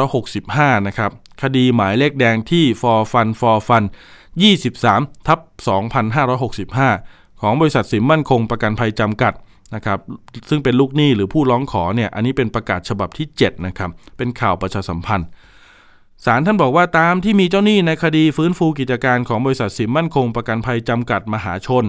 [0.00, 1.10] 2565 นะครับ
[1.42, 3.84] คดีหมายเลขแดงที่ฟอร์ฟันฟอร์ฟัน
[4.54, 5.40] 23ทับ
[6.60, 9.32] 2565 ของบริษัทสินมั่นคงประกันภัยจำกัด
[9.74, 9.98] นะครับ
[10.48, 15.28] ซึ่งเป็นลูกหนี้หรือผู้ร้องขอเนี่ยอันนี้เป็นประกาศฉบับที่7นะครับเป็นข่าวประชาสัมพันธ์
[16.24, 21.84] ศาลท่านบอกว่าตามที่มีเจ้าหนี้ในคดีฟื้นฟูกิจการของบริษัทสิมมั่นคงประกันภัยจำกัดมหาชน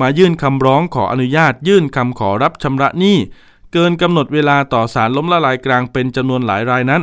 [0.00, 3.18] มายื่นคำร้องขออนุญาต ยื่นคำขอรับชำระหนี้
[3.72, 7.02] เกินกำหนดเวลาต่อศาลล้มละลายกลางเป็นจำนวนหลายรายนั้น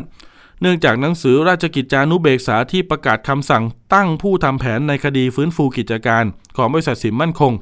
[0.62, 6.23] เนื่องจากหนังสือราชกิจจานุเบกษาที่ประกาศคำสั่งตั้งผู้ทำแผนในคดีฟื้นฟูกิจการ
[6.58, 7.53] ของบริษัทสิมมั่นคง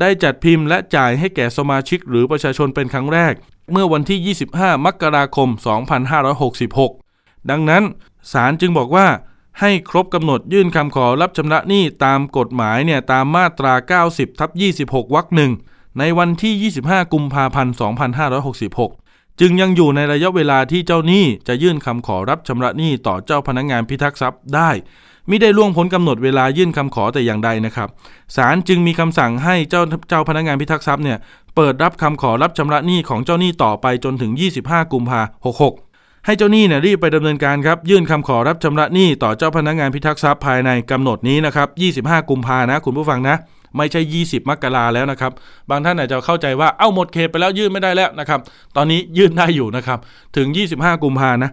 [0.00, 3.34] ได้จัดพิมพ์และจ่ายให้แก่สมาชิกหรือประชาชนเป็นครั้งแรก
[3.72, 5.48] เมื่อวันที่ 25 มกราคม
[6.68, 7.84] 2566 ดังนั้น
[8.32, 9.06] ศาลจึงบอกว่า
[9.60, 13.74] ให้ครบกำหนดยื่นคำขอรับชำระหนี้ตามกฎหมายเนี่ยตามมาตรา
[14.08, 14.50] 90ทับ
[14.82, 15.52] 26วรรคหนึ่ง
[15.98, 17.74] ในวันที่ 25 กุมภาพันธ์
[18.56, 24.70] 2566 จึงยังอยู่ในระยะเวลาที่เจ้าหนี้จะยื่นคำขอรับชำระหนี้ต่อเจ้าพนักงงานพิทักษ์ทรัพย์ได้
[25.30, 27.88] ม่ได้ล่วงพ้นกำหนดเวลายื่นคำขอแต่อย่างใดนะครับ
[28.36, 31.18] ศาลจึงมีคำสั่งให้เจ้าเจ้าพนักงานพิทักษ์ทรัพย์เนี่ย
[31.56, 35.30] เปิดรับคำขอรับชำระหนี้ของเจ้าหนี้ต่อไปจนถึง 25 กุมภาพันธ์
[35.78, 41.68] 66ให้เจ้าหนี้เนี่ยรีบไปดำเนินการครับยื่นคำขอรับชำระหนี้ต่อเจ้าพนักงานพิทักษ์ทรัพย์ภายในกำหนดนี้นะครับ
[42.18, 43.36] 25 กุมภานะ คุณผู้ฟังนะ
[43.76, 45.32] ไม่ใช่ 20 มกราแล้วนะครับ
[45.70, 48.40] บางท่านอาจจะเข้าใจว่าเอ้าหมดเขตไปแล้วยื่นไม่ได้แล้วนะครับ
[48.76, 49.98] ตอนนี้ยื่นได้อยู่นะครับ
[50.36, 51.50] ถึง 25 กุมภานะ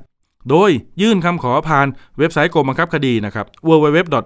[0.49, 0.69] โดย
[1.01, 4.23] ยื่นคำขอผ่านเว็บไซต์กรมบังคับคดีนะครับ www.led.go.th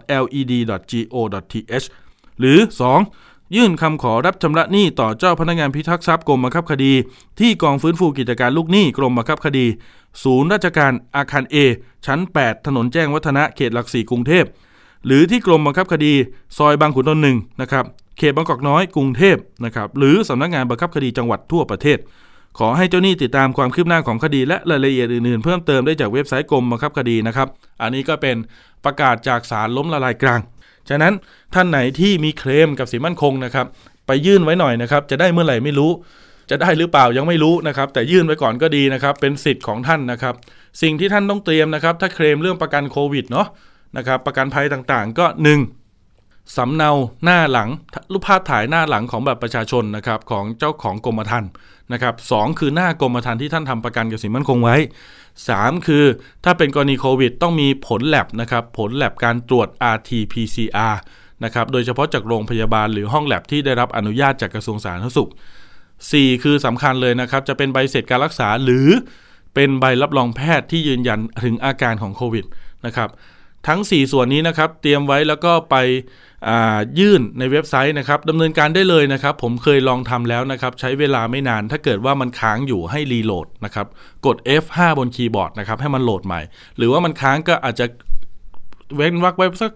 [2.39, 2.59] หรือ
[3.07, 3.55] 2.
[3.55, 6.93] ยื่นคำขอรับชำระหนี้ต่อเจ้าพนักงานพิทักษ์ทรัพย์กรมบังคับคดี
[7.39, 9.65] ที่กองฟื้นฟูกิจการลูกหนี้กรมบังคับคดี
[10.23, 11.55] ศูนย์ราชการอาคาร A
[12.05, 14.45] ชั้น 8 ถนนแจ้งวัฒนะเขตหลักสี่กรุงเทพ
[15.05, 16.13] หรือที่กรมบังคับคดี
[16.57, 17.85] ซอยบางขุนนนท์หนึ่งนะครับ
[18.17, 21.97] เขตบางกอกน้อยกรุงเทพนะครับหรือสำนักงานบังคับคดีจังหวัดทั่วประเทศ
[22.57, 27.47] ขอให้เจ้าหนี้ติดตามความคืบหน้าของคดีและรายละเอียดอื่นๆ เพิ่มเติมได้จากเว็บไซต์กรมบังคับคดีนะครับ
[27.81, 28.35] อันนี้ก็เป็น
[28.85, 30.39] ประกาศจากศาลล้มละลายกลาง
[30.89, 31.13] ฉะนั้น
[31.53, 33.65] ท่านไหนที่มีเคลมกับสินมั่นคงนะครับ
[34.07, 35.91] ไปยื่นไว้หน่อยนะครับ จะได้เมื่อไหร่ไม่รู้
[36.49, 40.35] จะได้หรือเปล่ายังไม่รู้นะครับ แต่ยื่นไว้ก่อนก็ดีนะครับ เป็นสิทธิ์ของท่านนะครับ
[40.81, 43.47] สิ่งที่ท่านต้องเตรียมนะครับ ถ้าเคลมเรื่องประกันโควิดเนาะ
[43.97, 45.25] นะครับ ประกันภัยต่างๆ ก็
[45.91, 46.91] 1สำเนา
[47.23, 47.69] หน้าหลัง
[48.11, 51.49] รูปภาพถ่ายหน้าหลังของแบบประชาชนนะครับของเจ้าของกรมธรรม์
[51.93, 54.75] นะครับสคือหน้ากรมธรรม์ที่ท่านทำประกันกับสินมั่นคงไว้
[55.31, 56.05] 3 คือ
[56.43, 60.95] ถ้าเป็นกรณีโควิด ต้องมีผลแลบนะครับผลแลบการตรวจ RT-PCR
[61.43, 65.29] นะครับโดยเฉพาะจากโรงพยาบาลหรือห้องแลบที่ได้รับอนุญาตจากกระทรวงสาธารณสุข
[65.85, 68.87] 4 คือสำคัญเลยนะครับ จะเป็นใบเสร็จการรักษาหรือ
[69.55, 72.45] เป็นใบรับรองแพทย์ที่ยืนยันถึงอาการของโควิด
[72.85, 73.09] นะครับ
[73.67, 75.75] ทั้ง 4 ส่วนนี้นะครับ เตรียมไว้แล้วก็ไป
[76.99, 83.87] ยื่นในเว็บไซต์นะครับดำเนินการได้เลยนะครับ ผมเคยลองทำแล้วนะครับ ใช้เวลาไม่นาน ถ้าเกิดว่ามันค้างอยู่ให้รีโหลดนะครับ
[84.25, 86.41] กด F5 บนคีย์บอร์ดนะครับ ให้มันโหลดใหม่
[86.77, 87.85] หรือว่ามันค้างก็อาจจะ
[88.95, 89.71] เว้นวักไว้สัก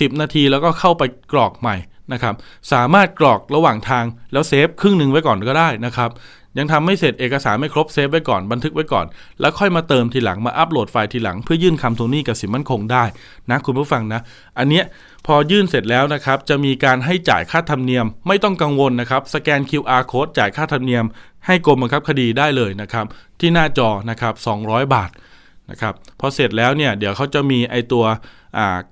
[0.00, 1.76] สินาทีแล้วก็เข้าไปกรอกใหม่
[2.12, 2.34] นะครับ
[2.72, 6.10] สามารถกรอกระหว่างทางแล้ว save ครึ่งหนึ่งไว้ก่อนก็ได้นะครับ
[6.58, 9.06] ยังทำไม่เสร็จเอกสารไม่ครบ save ไว้ก่อนบันทึกไว้ก่อน
[9.40, 13.04] แล้วค่อยมาเติมทีหลังมาอัปโหลดไฟล์ทีหลัง เพื่อยื่นคำทวงหนี้กับสินมั่นคงได้
[13.50, 14.20] นะคุณผู้ฟังนะ
[14.58, 14.84] อันเนี้ย
[15.26, 21.04] พอยื่นเสร็จแล้วนะครับ จะมีการให้จ่ายค่าธรรมเนียม ไม่ต้องกังวลนะครับสแกน QR code จ่ายค่าธรรมเนียม
[21.46, 23.06] ให้กรมบังคับคดีได้เลยนะครับ
[23.40, 24.34] ที่หน้าจอนะครับ
[24.64, 25.10] 200 บาท
[25.70, 28.04] นะครับพอเสร็จแล้วเนี่ยเดี๋ยวเขาจะมีไอตัว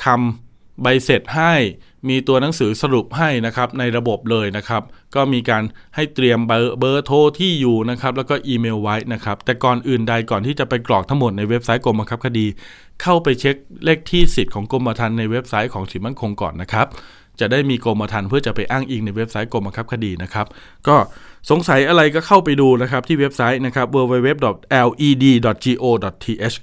[0.04, 0.47] คำ
[0.82, 1.52] ใบเสร็จให้
[2.08, 4.82] มีตัวหนังสือสรุปให้นะครับในระบบเลยนะครับ
[5.14, 5.62] ก็มีการ
[5.94, 12.46] ให้เตรียมเบอร์เบอร์โทรที่อยู่นะครับแล้วก็อีเมลไว้นะครับ แต่ก่อนอื่นใดก่อนที่จะไปกรอกทั้งหมดในเว็บไซต์กรมบังคับคดี
[13.02, 16.86] เข้าไปเช็คเลขที่สิทธิ์ของกรมธรรม์ในเว็บไซต์ของสินมั่นคงก่อนนะครับ
[17.40, 20.46] จะได้มีกรมธรรม์เพื่อจะไปอ้างอิงในเว็บไซต์กรมบังคับคดีนะครับ
[20.88, 20.96] ก็
[21.50, 24.96] สงสัยอะไรก็เข้าไปดูนะครับที่เว็บไซต์นะครับ www.led.go.th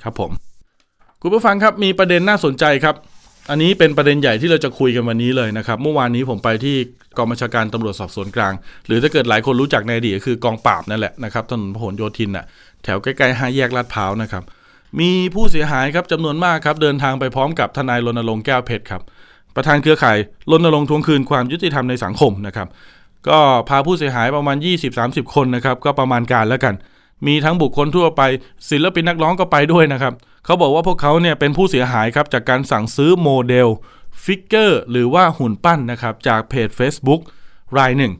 [0.03, 0.31] ครับผม
[1.21, 2.95] คุณผู้ฟังครับมีประเด็นน่าสนใจครับ
[3.49, 6.75] อันนี้เป็นประเด็นใหญ่ที่เราจะคุยกันวันนี้เลยนะครับ เมื่อวานนี้ผมไปที่
[7.17, 8.53] กองบัญชาการตำรวจสอบสวนกลาง
[8.87, 12.45] หรือถ้าเกิดหลายคนรู้จักในอดีตก็คือกองปราบนั่นแหละนะครับถนนพหลโยธินน่ะ
[12.83, 14.43] แถวใกล้ๆห้าแยกลาดพร้าวนะครับ
[14.99, 19.01] มีผู้เสียหายครับจำนวนมากครับเดินทางไปพร้อมกับทนายรณรงค์แก้วเพชรครับ
[19.55, 20.17] ประธานเครือข่าย
[20.51, 22.67] รณรงค์ทวงคืนความยุติธรรมในสังคมนะครับ
[23.29, 24.57] ก็พาผู้เสียหายประมาณ
[24.95, 26.75] 20-30 คนนะครับก็ประมาณการแล้วกัน
[27.27, 28.21] มีทั้งบุคคลทั่วไป
[28.69, 30.13] ศิลปินนักร้องก็ไปด้วยนะครับ
[30.45, 33.69] เขาบอกว่าพวกเขาเนี่ยเป็นผู้เสียหายครับจากการสั่งซื้อโมเดล
[34.23, 37.21] figure หรือว่าหุ่นปั้นนะครับจากเพจ Facebook
[37.77, 38.13] รายหนึ่ง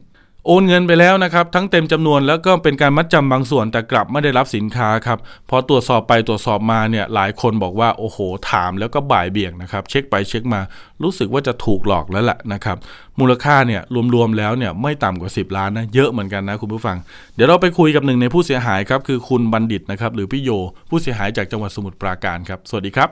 [0.48, 5.18] โอนเงินไปแล้วนะครับทั้งเต็มจำนวนแล้วก็เป็นการมัดจำบางส่วนแต่กลับไม่ได้รับสินค้าครับ
[5.50, 8.18] พอตรวจสอบไปตรวจสอบมาเนี่ยหลายคนบอกว่าโอ้โห
[8.50, 10.60] ถามแล้วก็บ่ายเบี่ยงนะครับเช็คไปเช็คมา
[11.02, 12.76] รู้สึกว่าจะถูกหลอกแล้วแหละนะครับ
[13.20, 13.82] มูลค่าเนี่ย
[14.14, 16.96] รวมๆแล้วเนี่ยไม่ต่ำกว่า 10 ล้านนะเยอะเหมือนกันนะคุณผู้ฟัง
[17.34, 20.50] เดี๋ยวเราไปคุยกับหนึ่งในผู้เสียหายครับคือคุณบัณฑิตนะครับหรือพี่โย
[20.90, 23.08] ผู้เสียหายจากจังหวัดสมุทรปราการครับสวัสดีครับ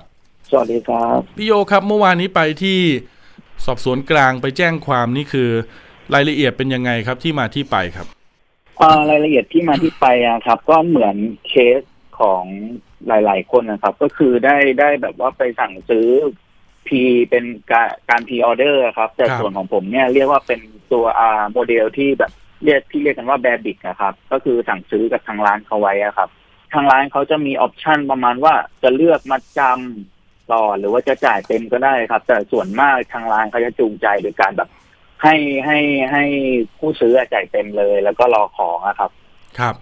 [0.50, 2.78] สวัสดีครับพี่โยครับเมื่อวานนี้ไปที่
[3.66, 5.50] สอบสวนกลางไปแจ้งความนี่คือ
[6.14, 8.06] รายละเอียดเป็นยังไงครับที่มาที่ไปครับ
[8.80, 11.16] อ่ารายละเอียดที่มาที่ไปอะครับ ก็เหมือน
[11.48, 11.80] เคส
[12.20, 12.44] ของ
[13.08, 16.08] หลาย ๆ คนนะครับ ก็คือได้ได้แบบว่าไปสั่งซื้อ
[16.86, 20.60] พี่เป็นการการ pre-order ครับ แต่ครับส่วนของผมเนี่ยเรียกว่าเป็น
[20.92, 22.32] ตัวอาโมเดลที่แบบ
[22.64, 26.28] เรียกที่เรียกกันว่า Bearbrick นะครับ ก็คือสั่งซื้อกับทางร้านเขาไว้อะครับ
[26.74, 34.68] ทางร้านเขาจะมี option ประมาณว่าจะเลือกมัดจำต่อหรือว่าจะจ่ายเต็มก็ได้ครับ แต่ส่วนมากทางร้านเขาจะจูงใจโดยการแบบ
[35.24, 35.78] ให้ให้
[36.12, 36.24] ให้
[36.78, 39.10] ผู้ซื้อจ่ายเต็มเลย แล้วก็รอของอะครับ
[39.58, 39.74] ครับ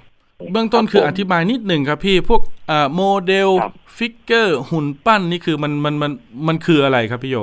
[0.52, 6.12] เบื้องต้นคืออธิบายนิดหนึ่งครับพี่พวกอ่าโมเดลครับ figure หุ่นปั้นนี่คือมันมันมัน
[6.48, 7.36] มันคืออะไรครับพี่โย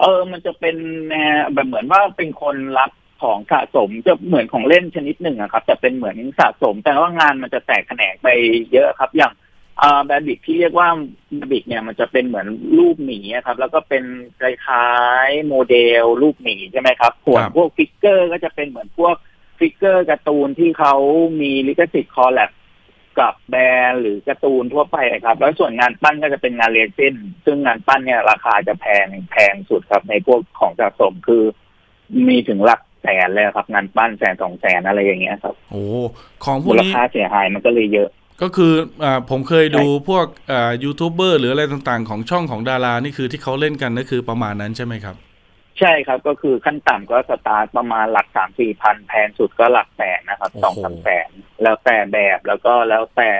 [0.00, 0.76] เออ มันจะเป็น
[1.08, 2.90] แนวแบบเหมือนว่าเป็นคนรัก
[3.22, 8.28] ของสะสมจะเหมือนของเล่นชนิดหนึ่งอะครับ แต่เป็นเหมือนสะสม แต่ว่างานมันจะแตกแขนงไป
[8.72, 9.32] เยอะครับ อย่าง
[9.82, 10.88] อ่า Bearbrick ที่เรียกว่า
[11.38, 12.46] Bearbrick เนี่ยมันจะเป็นเหมือน
[12.78, 14.04] รูปหมีอะครับ แล้วก็เป็น
[14.40, 14.90] คล้า
[15.26, 19.16] ยๆโมเดลรูปหมีใช่ไหมครับส่วนครับพวก figure ก็จะเป็นเหมือนพวก
[19.58, 20.94] figure การ์ตูนที่เขา
[21.40, 22.50] มีลิขสิทธิ์ collab
[23.20, 31.42] กับแบรนด์หรือการ์ตูนทั่วไปครับ แล้วส่วนงานปั้นก็จะเป็นงานเลเซนซึ่งงานปั้นเนี่ยราคาจะแพงแพงสุดครับ ในพวกของสะสมคือ
[32.28, 35.82] มีถึงหลักแสนเลยครับ งานปั้นแสนสองแสนอะไรอย่างเงี้ยครับ โอ้
[36.44, 38.08] ของพวกนี้มูลค่าเสียหายมันก็เลยเยอะ
[38.42, 38.72] ก็คือ
[39.04, 45.16] อ่าผมเคยดูพวกอ่ายูทูบเบอร์หรืออะไรต่างๆ ของช่องของดารา นี่คือที่เขาเล่นกันก็คือประมาณนั้นใช่ไหมครับ
[45.80, 51.28] ใช่ครับก็คือขั้นต่ำก็สตาร์ทประมาณหลักสามสี่พันแพงสุดก็หลักแสนนะครับโอ้สองโหสามแสน
[51.62, 53.32] แล้วแต่แบบแล้วก็แล้วแต่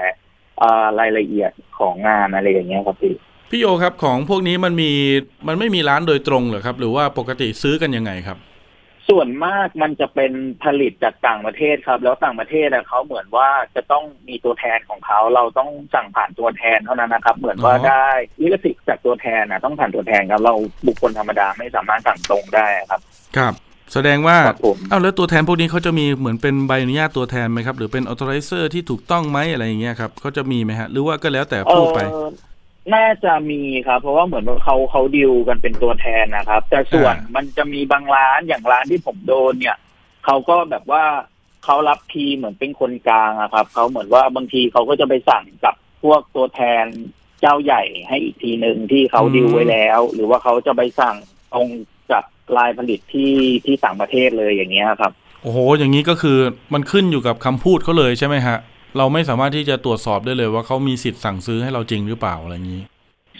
[0.62, 3.14] อ่ารายละเอียดของงานอะไรอย่างเงี้ยครับพี่
[3.50, 4.90] พี่โยครับของพวกนี้มันมี
[5.48, 8.38] มันไม่มีร้านโดยตรงเหรอครับ หรือว่าปกติซื้อกันยังไงครับ
[9.08, 10.32] ส่วนมากมันจะเป็น
[10.64, 18.08] ผลิตจากต่างประเทศครับ แล้วต่างประเทศอะเขาเหมือนว่าจะต้องมีตัวแทนของเขาเราต้องสั่งผ่านตัวแทนเท่านั้นนะครับ เหมือนว่าอ๋อได้
[18.42, 20.54] ลิขสิทธิ์จากตัวแทนนะต้องผ่านตัวแทนครับ เรา
[20.86, 23.00] บุคคลธรรมดาไม่สามารถสั่งตรงได้ครับ
[23.36, 23.54] ครับ
[23.92, 32.08] แสดงว่าครับผมอ้าวแล้วตัวแทนพวกนี้เขาจะมีเหมือนเป็นใบอนุญาตตัวแทนไหมครับ หรือเป็น authorizer ที่ถูกต้องไหมอะไรอย่างเงี้ยครับเขาจะมีไหมฮะหรือว่าก็แล้วแต่เอพูดไปอ
[32.94, 39.76] น่าจะมีครับ เพราะว่าเหมือนว่าเขาเขาดิวกันเป็นตัวแทนนะครับ แต่ส่วนอ่ามัมันจะมีบางร้านอย่างร้านที่ผมโดนเนี่ย
[40.24, 41.04] เขาก็แบบว่า
[41.64, 46.84] เขารับทีเหมือนเป็นคนกลางอะครับเขาเหมือนว่าบางทีเขาก็จะไปสั่งกับพวกตัวแทน
[47.40, 51.16] เจ้าใหญ่ให้อีกทีหนึ่งที่เขาดิวไว้แล้ว หรือว่าเขาจะไปสั่ง
[51.52, 51.68] ตรง
[52.12, 52.24] กับ
[52.56, 56.38] ลายผลิตที่ที่ต่างประเทศเลยอย่างเงี้ยครับ โอ้โห อย่างนี้ก็คือ
[56.74, 58.58] มันขึ้นอยู่กับคำพูดเขาเลยใช่ไหมฮะ
[58.98, 62.84] เราไม่สามารถที่จะตรวจสอบได้เลยว่าเขามีสิทธิ์สั่งซื้อให้เราจริงหรือเปล่าอะไรอย่างนี้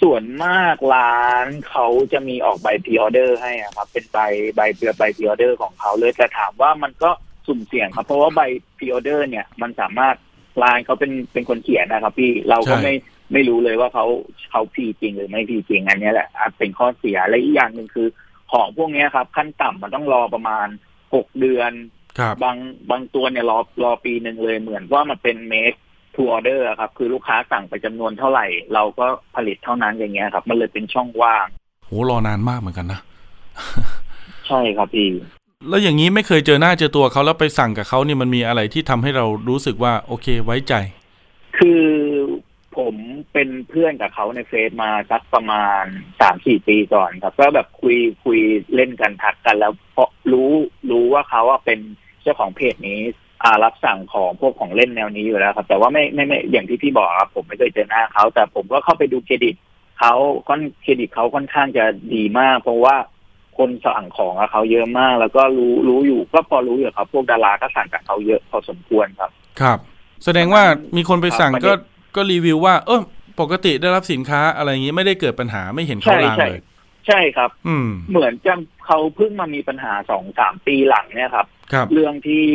[0.03, 4.19] ส่วนมากร้านเขาจะมีออกใบพ r ออเดอร์ให้อะครับ เป็นใบ
[4.57, 7.11] ใบเพื่อใบพ r ออเดอร์ของเขาเลยแต่ถามว่ามันก็
[7.47, 8.40] สุ่มเสี่ยงครับ เพราะว่าใบ
[8.79, 10.17] พ r ออเดอร์เนี่ยมันสามารถ
[10.62, 12.95] ร้านเขาเป็นเป็นคนเขียนนะครับ พี่เราก็ใช่ไม่
[13.33, 14.07] ไม่รู้เลยว่าเขา
[14.51, 18.09] เขาพีจริงหรือไม่พีจริงอันเนี้ยแหละอาจเป็นข้อเสียและอีกอย่างหนึ่งคือ
[18.53, 20.67] ของพวกเนี้ยครับ ขั้นต่ำมันต้องรอประมาณ
[21.14, 21.73] หกเดือน
[22.04, 22.57] ครั บบาง
[22.90, 25.79] บางตัวเนี่ยรอรอปีหนึ่งเลยเหมือนว่ามันเป็น make
[26.14, 31.46] to order อะครับ คือลูกค้าสั่งไปจำนวนเท่าไหร่ เราก็ผลิตเท่านั้นอย่างเงี้ยครับ มันเลยเป็นช่องว่าง
[31.85, 33.00] โหรอนานมากเหมือนกันนะ
[34.46, 35.11] ใช่ครับพี่
[35.68, 40.74] แล้วอย่างนี้ไม่เคยเจอหน้าเจอตัวเขาแล้วไปสั่งกับเขานี่มันมีอะไรที่ทำให้เรารู้สึกว่า โอเคไว้ใจ
[41.59, 41.85] คือ
[42.77, 42.94] ผม
[43.33, 45.85] เป็นเพื่อนกับเขาในเฟซมาสักประมาณ
[46.20, 48.38] สามสี่ปีก่อนครับ ก็แบบคุยคุย
[48.74, 50.50] เล่นกันทักกันแล้วเพราะรู้
[50.90, 51.81] รู้ว่าเขาว่าเป็น
[52.25, 53.01] เจ้าของเพจนี้
[53.45, 59.55] อ่ารับสั่งของพวกของเล่นแนวนี้อยู่แล้วครับ แต่ว่าไม่ไม่ไม่อย่างที่พี่บอกครับผมไม่เคยเจอหน้าเขาแต่ผมก็เข้าไปดูเครดิต
[59.99, 60.13] เขา
[60.49, 61.85] ค่อนเครดิตเขาค่อนข้างจะ
[62.15, 62.97] ดีมาก เพราะว่า
[63.59, 69.79] คนสั่งของเขาเยอะมาก แล้วก็รู้รู้อยู่ก็พอรู้อยู่ครับ พวกดาราก็สั่งกับเขาเยอะพอสมควรครับ ครับ
[70.25, 70.63] แสดงว่า
[70.97, 71.73] มีคนไปสั่งก็
[72.17, 73.01] ก็รีวิวว่า เออ
[73.41, 76.61] ปกติได้รับสินค้าอะไรอย่างนี้ไม่ได้เกิดปัญหาไม่เห็นเขาลางเลย
[77.07, 78.55] ใช่ครับ อืม เหมือนจะ
[78.87, 82.47] เขาเพิ่งมามีปัญหาสองสามปีหลังเนี่ยครับ ครับ เรื่องที่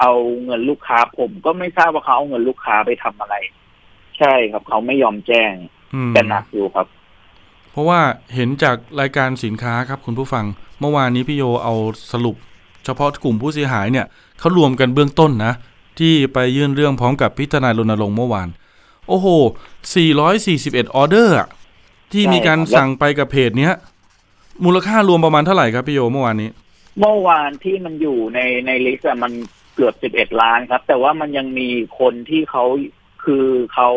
[0.00, 0.12] เอา
[0.44, 3.34] เงินลูกค้าผมก็ไม่ทราบว่าเขาเอาเงินลูกค้าไปทำอะไร
[4.18, 5.52] ใช่ครับ เขาไม่ยอมแจ้ง
[5.94, 6.86] อืม แต่หนักอยู่ครับ
[7.72, 8.00] เพราะว่า
[8.34, 10.44] เห็นจากรายการสินค้าครับคุณผู้ฟัง
[10.80, 11.74] เมื่อวานนี้พี่โยเอา
[12.12, 12.36] สรุป
[12.84, 14.06] เฉพาะกลุ่มผู้เสียหายเนี่ย
[14.38, 15.54] เขารวมกันเบื้องต้นนะ
[15.98, 18.48] ที่ไปยื่นเรื่องพร้อมกับพี่ทนายรณณรงค์เมื่อวาน
[19.08, 19.26] โอ้โห
[19.92, 21.48] 441 ออเดอร์อะ
[22.12, 23.74] ที่มีการใช่ครับสั่งไปกับเพจเนี้ย
[24.64, 26.50] มูลค่ารวมประมาณเท่าไหร่ครับพี่โยเมื่อวานนี้
[27.00, 29.32] เมื่อวานที่มันอยู่ในใน list อะมัน
[29.74, 31.68] เกือบสิบเอ็ดล้านครับ แต่ว่ามันยังมี
[32.00, 32.64] คนที่เขา
[33.24, 33.90] คือเขา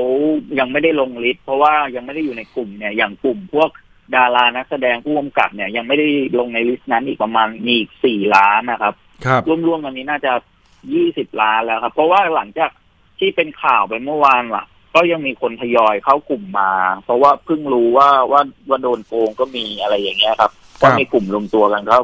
[0.60, 3.70] ยังไม่ได้ลง list เพราะว่ายังไม่ได้อยู่ในกลุ่มเนี่ย อย่างกลุ่มพวก
[4.16, 6.08] ดารานักแสดงผู้กำกับเนี่ย ยังไม่ได้
[6.40, 8.94] ลงใน list นั้นอีกประมาณมีอีกสี่ล้านนะครับ
[9.26, 10.32] ครับรวมๆกันนี้น่าจะ
[10.94, 12.72] ยี่สิบล้านแล้วครับ เพราะว่าหลังจาก
[13.20, 14.66] ที่เป็นข่าวไปเมื่อวานล่ะ
[14.98, 16.72] ก็ยังมีคนทยอยเข้ากลุ่มมา
[17.04, 22.02] เพราะว่าเพิ่งรู้ว่าว่าว่าโดนโกงก็มีอะไรอย่างเงี้ยครับครัก็บมีกลุ่มรวมตัวกันเขา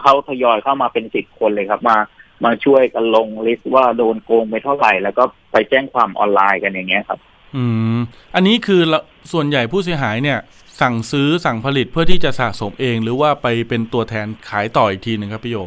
[0.00, 1.96] เขาทยอยเข้ามาเป็นสิบคนเลยครับ มา
[2.44, 7.18] มาช่วยกันลงลิสต์ว่าโดนโกงไปเท่าไหร่ แล้วก็ไปแจ้งความออนไลน์กันอย่างเงี้ยครับ
[7.56, 7.64] อื
[7.96, 7.98] ม
[8.34, 9.00] อันนี้คือละ
[9.32, 10.38] ส่วนใหญ่ผู้เสียหายเนี่ย
[10.80, 15.58] สั่งซื้อสั่งผลิตเพื่อที่จะสะสมเอง หรือว่าไปเป็นตัวแทนขายต่ออีกทีหนึ่งครับพี่โย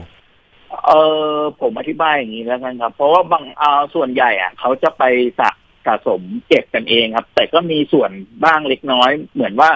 [0.85, 0.91] เอ
[1.35, 5.03] อผมอธิบายอย่างนี้แล้วกันครับ เพราะว่าบางเอาส่วนใหญ่อะเขาจะไป
[5.39, 5.49] สะ
[5.85, 8.11] สะสมเก็บกันเองครับ แต่ก็มีส่วน
[8.45, 9.69] บ้างเล็กน้อย เหมือนว่า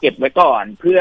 [0.00, 1.00] เก็บไว้ก่อนเพื่อ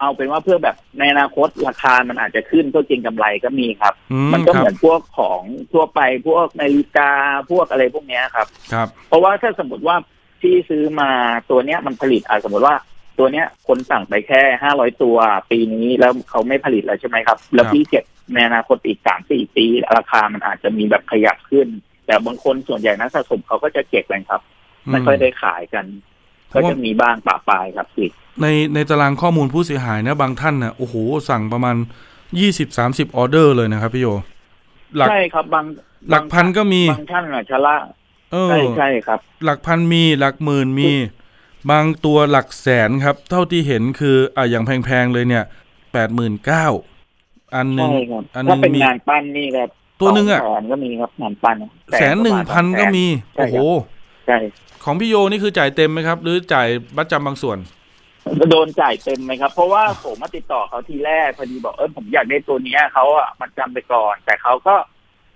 [0.00, 7.10] เอาเป็นว่าเพื่อแบบในอนาคตราคามันอาจจะขึ้นเพื่อเก็งกำไรก็มีครับอืมมันก็ครัเหบมือนพวกของทั่วไปพวกนาฬิกา
[7.50, 9.96] พวกอะไรพวกเนี้ยครับ ครับ เพราะว่าถ้าสมมติว่า
[10.40, 11.10] พี่ซื้อมา
[11.50, 12.74] ตัวเนี้ยมันผลิตอะสมมติว่า
[13.18, 15.16] ตัวเนี้ยคนสั่งไปแค่ห้าร้อยตัว
[15.50, 21.68] ปีนี้แล้วเขาไม่ผลิตแล้วใช่ไหมครับ แล้วพี่เก็บในอนาคตอีกสามสี่ปีราคามันอาจจะมีแบบขยับขึ้น
[22.08, 24.40] แต่บางคนส่วนใหญ่นักสะสมเขาก็จะเก็บกันครับ
[24.90, 25.84] ไม่ค่อยได้ขายกัน
[26.48, 28.08] เพก็ราะว่าจะมีบ้างปะปายครับพี่
[28.42, 30.94] ในในตารางข้อมูลผู้เสียหายนะบางท่านนะโอ้โห
[31.28, 31.76] สั่งประมาณ
[32.38, 34.08] ยี่สิบสามสิบออเดอร์เลยนะครับพี่โย
[34.96, 35.64] หลักใช่ครับบาง
[36.10, 37.76] หลักพันก็มีบางท่านอะชะละ
[38.32, 40.90] เออใช่ใช่ครับ หลักพันมีหลักหมื่นมี
[41.70, 45.44] บางตัวหลักแสนครับ เท่าที่เห็นคืออะอย่างแพงๆเลยเนี่ย
[45.92, 46.66] แปดหมื่นเก้า
[47.54, 51.56] อันหนึ่งใช่ครับอันหถ้านึ่งเป็นมีงานปั้นนี่ครับ ตัวหนึ่งอะสแสนก็มีครับงานปั้น
[51.98, 53.66] แสนหนึ่งพันก็มีใช่โอ้ครับโห
[54.26, 54.38] ใช่
[54.84, 57.58] ของพี่โยนี่คือจ่ายเต็มไหมครับ หรือจ่ายบัตรจำบางส่วน
[58.50, 64.74] โดนจ่ายเต็มไหมครับ เพราะว่าผมมาติดต่อเขาทีแรกพอดีบอกเออผมอยากได้ตัวเนี้ยเขาอะมันจำไปก่อน แต่เขาก็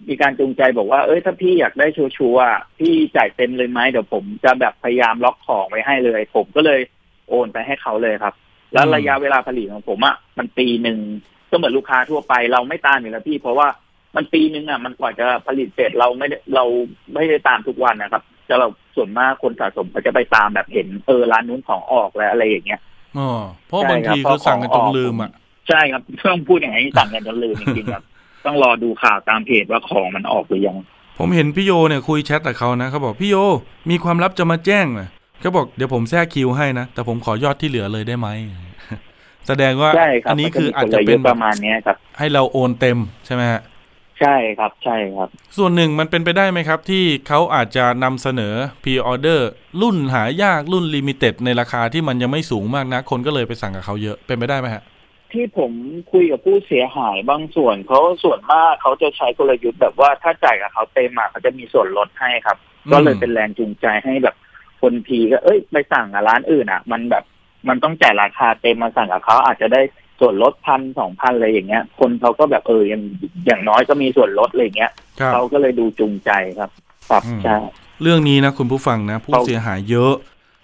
[0.09, 6.81] มีการจูงใจบอกว่าเอ้ยถ้าพี่อยากได้ชัวร์ๆอะพี่จ่ายเต็มเลยไหมเดี๋ยวผมจะแบบพยายามล็อกของไว้ให้เลย ผมก็เลย
[7.29, 8.35] โอนไปให้เขาเลยครับ
[8.73, 10.99] แล้วอืมระยะเวลาผลิตของผมอะมันปีหนึ่ง
[11.51, 13.69] ก็เหมือนลูกค้าทั่วไปเราไม่ตามอยู่แล้วพี่ เพราะว่า
[14.17, 16.65] มันปีหนึ่งอะมันกว่าจะผลิตเสร็จเราไม่ได้เรา
[17.15, 22.81] ไม่ได้ตามทุกวันนะครับจะเราส่วนมากคนสะสมเขาจะไปตามแบบเห็นเออร้านนู้นของออกแล้วอะไรอย่างเงี้ย
[23.19, 23.31] อ๋อ
[23.67, 25.31] เพราะใช่บางทีครับคือสั่งกันจนเพราะของลืมอะ
[25.69, 28.05] ใช่ครับต้องพูดอย่างนี้สั่งกันจนลืมจริงๆครับ
[28.47, 30.77] ต้องรอดูข่าวตามเพจว่าของมันออกหรือยัง
[31.19, 33.37] ผมเห็นพี่โยเนี่ยคุยแชทกับเขานะเขาบอกพี่โย
[33.91, 35.09] มีความลับจะมาแจ้งนะ
[35.41, 38.29] เขาบอกเดี๋ยวผมแทรกคิวให้นะ แต่ผมขอยอดที่เหลือเลยได้ไหม
[39.47, 43.61] แสดงว่าใช่ครับอันนี้คือมันอาจจะจะมีเป็นยุทธ์ประมาณเนี้ยครับ ให้เราโอนเต็มใช่ไหมฮะ
[44.23, 48.55] ใช่ครับใช่ครับ ส่วนหนึ่งมันเป็นไปได้ไหมครับ ที่เขาอาจจะนำเสนอ
[48.85, 49.49] พ r ออเดอร์
[49.83, 54.83] รุ่นหายากรุ่น limited ในราคาที่มันยังไม่สูงมากนะคนก็เลยไปสั่งกับเขาเยอะเป็นไปได้ไหมฮะ
[55.33, 55.73] ที่ผม
[56.13, 62.57] คุยกับผู้เสียหายบางส่วนเขาส่วนมากเขาจะใช้กลยุทธ์แบบว่าถ้าจ่ายกับเขาเต็มอะเขาจะมีส่วนลดให้ครับ
[62.87, 64.37] อืมก็เลยเป็นแรงจูงใจให้แบบ
[64.81, 67.25] คนพีก็เอ้ยไปสั่งกับร้านอื่นอะ มันแบบ
[67.69, 69.83] มันต้องจ่ายราคาเต็มมาสั่งกับเขาอาจจะได้
[70.21, 73.03] ส่วนลดพันสองพันอะไรอย่างเงี้ย คนเขาก็แบบเออยัง
[73.47, 76.71] อย่างน้อยก็มีส่วนลดอะไรอย่างเงี้ยครับเขาก็เลยดูจูงใจครับ
[77.11, 77.57] ครับอืมใช่
[78.03, 80.15] เรื่องนี้นะคุณผู้ฟังนะ ผู้เขาเสียหายเยอะ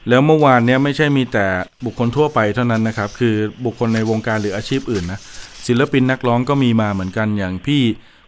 [0.09, 1.47] แล้วเมื่อวานเนี้ยไม่ใช่มีแต่
[1.85, 3.35] บุคคลทั่วไปเท่านั้นนะครับ คือ
[3.65, 5.21] บุคคลในวงการหรืออาชีพอื่นนะ
[5.67, 7.83] ศิลปินนักร้องก็มีมาเหมือนกันอย่างพี่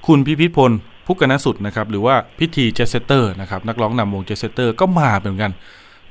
[0.07, 0.73] คุณพิพิธพล
[1.07, 5.53] พุกกนสุดนะครับหรือว่าพิธีเจสเตอร์นะครับนักร้องนำวงเจสเตอร์ก็มาเหมือนกัน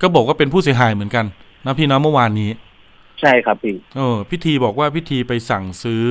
[0.02, 1.26] ก็บอกว่าเป็นผู้เสียหายเหมือนกัน
[1.66, 2.50] นะพี่น้องเมื่อวานนี้
[3.22, 6.04] ใช่ครับพี่เออพิธีบอกว่าพิธีไปสั่งซื้อ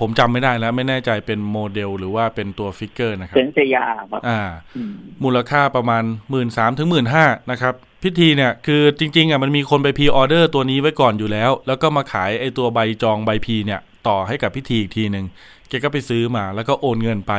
[0.00, 4.42] ผมจำไม่ได้แล้ว ไม่แน่ใจเป็นโมเดลหรือว่าเป็นตัวฟิกเกอร์นะครับเซนเซียครับอ่า
[4.76, 4.92] อืม
[5.24, 15.26] มูลค่าประมาณหมื่นสามถึงหมื่นห้านะครับ พิธีเนี่ยคือจริงๆอะมันมีคนไปพรีออเดอร์ตัวนี้ไว้ก่อนอยู่แล้ว แล้วก็มาขายไอ้ตัวใบจองใบพีเนี่ย ต่อให้กับพี่ตี๋อีกทีหนึ่ง
[15.68, 17.32] แกก็ไปซื้อมาแล้วก็โอนเงินไป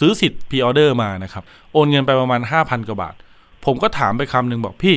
[0.00, 3.14] ซื้อสิทธิ์ pre-order มานะครับ โอนเงินไปประมาณห้าพันกว่าบาท
[3.66, 4.96] ผมก็ถามไปคำหนึ่งบอกพี่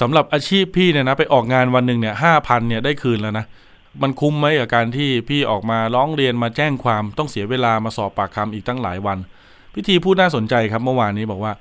[0.00, 3.44] สำหรับอาชีพพี่เนี่ยนะไปออกงานวันหนึ่งเนี่ยห้าพันเนี่ยได้คืนแล้วนะ
[4.02, 9.18] มันคุ้มไหมกับการที่พี่ออกมาร้องเรียนมาแจ้งความต้องเสียเวลามาสอบปากคำอีกตั้งหลายวัน
[9.74, 11.52] พี่ตี๋พูดน่าสนใจครับเมื่อวานนี้บอกว่า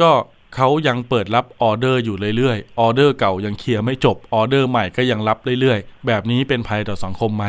[0.00, 0.10] ก็
[0.56, 7.46] เขายังเปิดรับออเดอร์อยู่เรื่อยๆออเดอร์เก่ายังเคลียร์ไม่จบออเดอร์ใหม่ก็ยังรับเรื่อยๆ แบบนี้เป็นภัยต่อสังคมไหม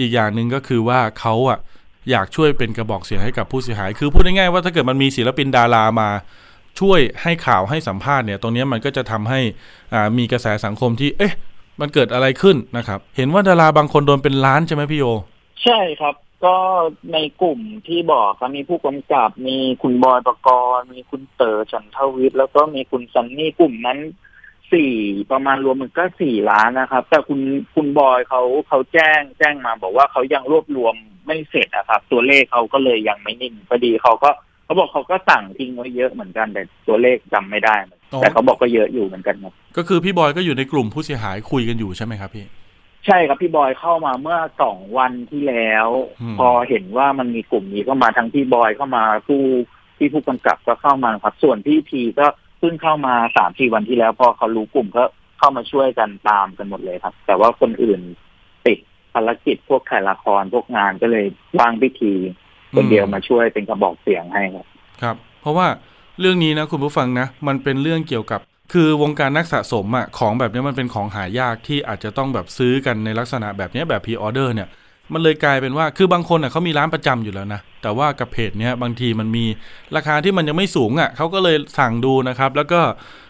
[0.00, 1.58] อีกอย่างหนึ่งก็คือว่าเขาอะ
[2.10, 6.08] อยากช่วยเป็นกระบอกเสียงให้กับผู้เสียหาย คือพูดง่ายๆว่าถ้าเกิดมันมีศิลปินดารามา
[6.80, 9.40] ช่วยให้ข่าวให้สัมภาษณ์เนี่ยตรงนี้มันก็จะทำให้
[9.94, 11.34] อ่ามีกระแสสังคมที่ เอ๊ะ
[11.80, 15.04] มันเกิดอะไรขึ้นนะครับ เห็นว่าดาราบางคนโดนเป็นล้านใช่ไหมพี่โย
[15.64, 16.56] ใช่ครับ ก็
[17.12, 23.98] ในกลุ่มที่บอกครับมีผู้กำกับ มีคุณบอยประกรณ์มีคุณเต๋อฉันทวิทย์แล้วก็มีคุณซันนี่กลุ่มนั้น
[24.72, 24.94] สี่
[25.30, 27.40] ประมาณรวมมันก็สี่ล้านนะครับ แต่คุณ
[27.74, 30.94] คุณบอยเขาเขาแจ้งแจ้งมาบอกว่าเขายังรวบรวม
[31.26, 34.30] ไม่เสร็จอะครับ ตัวเลขเขาก็เลยยังไม่นิ่งพอดีเขาก็
[34.70, 37.74] เขาบอกเขาก็สั่งทิ้งไว้เยอะเหมือนกันแต่ตัวเลขจำไม่ได้
[38.12, 42.46] อ๋อแต่เขาบอกก็เยอะอยู่เหมือนกันครับก็คือพี่บอยก็อยู่ในกลุ่มผู้เสียหายคุยกันอยู่ใช่ไหมครับพี่
[43.06, 45.88] ใช่ครับพี่บอยเข้ามาเมื่อสองวันที่แล้ว
[46.22, 49.42] อืมพอเห็นว่ามันมีกลุ่มนี้ก็มาทั้งพี่บอยเข้ามาผู้
[49.98, 52.26] ที่ผู้กำกับก็เข้ามาครับ ส่วนพี่พีก็
[52.58, 55.04] เพิ่งเข้ามาสามสี่วันที่แล้ว พอเขารู้กลุ่มก็
[55.38, 58.00] เข้ามาช่วยกันตามกันหมดเลยครับ แต่ว่าคนอื่น
[58.66, 58.78] ติด
[59.12, 61.26] ภารกิจพวกถ่ายละครพวกงานก็เลย
[61.58, 62.14] ว่างพิธี
[62.76, 64.66] คนเดียวมาช่วยเป็นกระบอกเสียงให้ครับ
[65.02, 65.66] ครับ เพราะว่า
[66.20, 68.40] เรื่องนี้นะคุณผู้ฟังนะ มันเป็นเรื่องเกี่ยวกับ
[68.72, 74.68] คือวงการนักสะสมอะของแบบนี้มันเป็นของหายากที่อาจจะต้องแบบซื้อกันในลักษณะแบบนี้แบบพรีออเดอร์เนี่ย
[75.12, 79.44] มันเลยกลายเป็นว่าคือบางคนอะเขามีร้านประจำอยู่แล้วนะ แต่ว่ากับเพจเนี้ยบางทีมันมี
[79.96, 82.80] ราคาที่มันยังไม่สูงอะเขาก็เลยสั่งดูนะครับ แล้วก็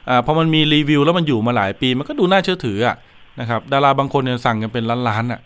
[0.08, 2.96] อ่าพอมันมีรีวิวแล้วมันอยู่มาหลายปี มันก็ดูน่าเชื่อถืออะ
[3.40, 5.40] นะครับดาราบางคนเนี่ยสั่งกันเป็นล้านๆอะ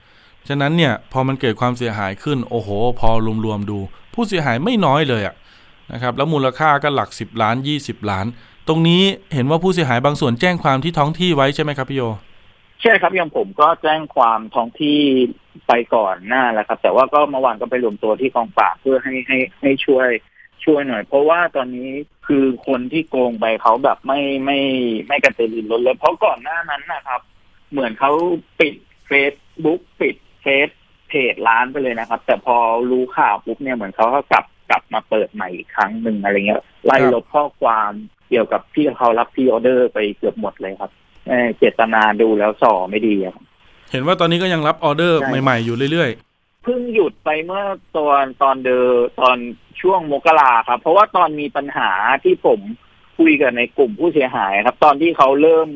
[0.48, 2.68] ฉะนั้นเนี่ยพอมันเกิดความเสียหายขึ้นโอ้โห
[3.00, 3.10] พอ
[3.44, 3.78] รวมๆดู
[4.14, 5.34] ผู้เสียหายไม่น้อยเลยอะ
[5.92, 8.26] นะครับแล้วมูลค่าก็หลัก 10 ล้าน 20 ล้าน
[8.68, 9.02] ตรงนี้
[9.34, 12.02] เห็นว่าผู้เสียหายบางส่วนแจ้งความที่ท้องที่ไว้ใช่ไหมครับพี่โย
[12.82, 14.98] ใช่ครับอย่างผมก็แจ้งความท้องที่
[15.68, 20.08] ไปก่อนหน้าแล้วครับ แต่ว่าก็เมื่อวานก็ไปรวมตัวที่กองปราบเพื่อให้ให้ให้ช่วย
[20.64, 21.90] ช่วยหน่อย เพราะว่าตอนนี้
[22.26, 24.58] คือคนที่โกงไปเขาแบบไม่ไม่
[25.08, 27.20] ไม่กระตือรือร้นเลยเพราะก่อนหน้านั้นนะครับ
[27.70, 28.12] เหมือนเขา
[28.60, 28.74] ปิด
[29.06, 30.68] เฟซบุ๊กปิด เฟซ
[31.08, 32.56] เพจร้านไปเลยนะครับ แต่พอ
[32.90, 37.90] รู้ข่าวปุ๊บเนี่ยเหมือนเขาก็กลับกลับมาเปิดใหม่อีกครั้งหนึ่งอะไรเงี้ยไล่ครับลบข้อความ
[38.28, 40.90] เกี่ยวกับที่เขารับพรีออเดอร์ไปเกือบหมดเลยครับ
[41.28, 43.44] เอ่อเจตนาดูแล้วส่อไม่ดีอะครับ
[43.90, 46.10] เห็นว่าตอนนี้ก็ยังรับออเดอร์ใช่ใหม่ๆอยู่เรื่อย
[46.64, 47.64] เพิ่งหยุดไปเมื่อ
[47.96, 48.78] ตอนตอนเดือน
[49.20, 49.36] ตอน
[49.80, 51.90] ช่วงมกราครับ เพราะว่าตอนมีปัญหา
[52.24, 52.60] ที่ผม
[53.18, 55.68] คุยกันในกลุ่มผู้เสียหายครับ ตอนที่เขาเริ่ม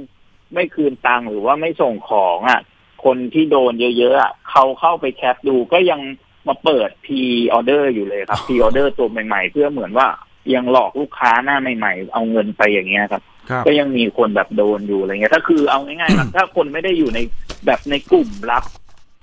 [0.54, 2.61] ไม่คืนตังค์หรือว่าไม่ส่งของอะ
[3.04, 6.00] คนที่โดนเยอะๆอะเขาเข้าไป cap ดูก็ยัง
[6.48, 10.06] มาเปิด pre-order อยู่เลยครับ pre-order ตัวใหม่ๆ เพื่อเหมือนว่า
[10.54, 17.18] ยังหลอกลูกค้าหน้าใหม่ๆ เอาเงินไปอย่างเงี้ยครับๆครับก็ยังมีคนแบบโดนอยู่อะไรเงี้ย ถ้าคือเอาง่ายๆครับถ้าคนไม่ได้อยู่ใน
[17.66, 18.64] แบบในกลุ่มลับ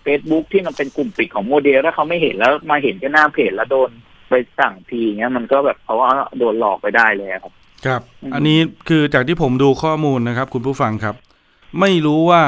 [0.06, 3.90] Facebook ที่มันเป็นกลุ่มปิดของโมเดลถ้าเขาไม่เห็นแล้วมาเห็นแค่หน้าเพจแล้วโดน
[4.30, 7.54] ไปสั่งทีเงี้ยมันก็แบบเขาว่าโดนหลอกไปได้เลยครับ
[7.86, 11.16] ครับอืมอันนี้คือจากที่ผมดูข้อมูลนะครับ คุณผู้ฟังครับ
[11.80, 12.42] ไม่รู้ว่า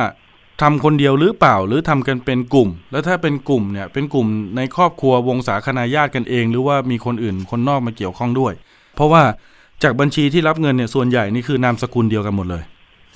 [0.62, 8.54] ทำคนเดียวหรือเปล่าหรือทำกันเป็นกลุ่ม แล้วถ้าเป็นกลุ่มเนี่ยเป็นกลุ่มในครอบครัววงศาคณาญาติกันเอง หรือว่ามีคนอื่นคนนอกมาเกี่ยวข้องด้วย
[8.96, 9.24] เพราะว่า
[9.84, 12.64] จากบัญชีที่รับเงินเนี่ยส่วนใหญ่นี่คือนามสกุลเดียวกันหมดเลย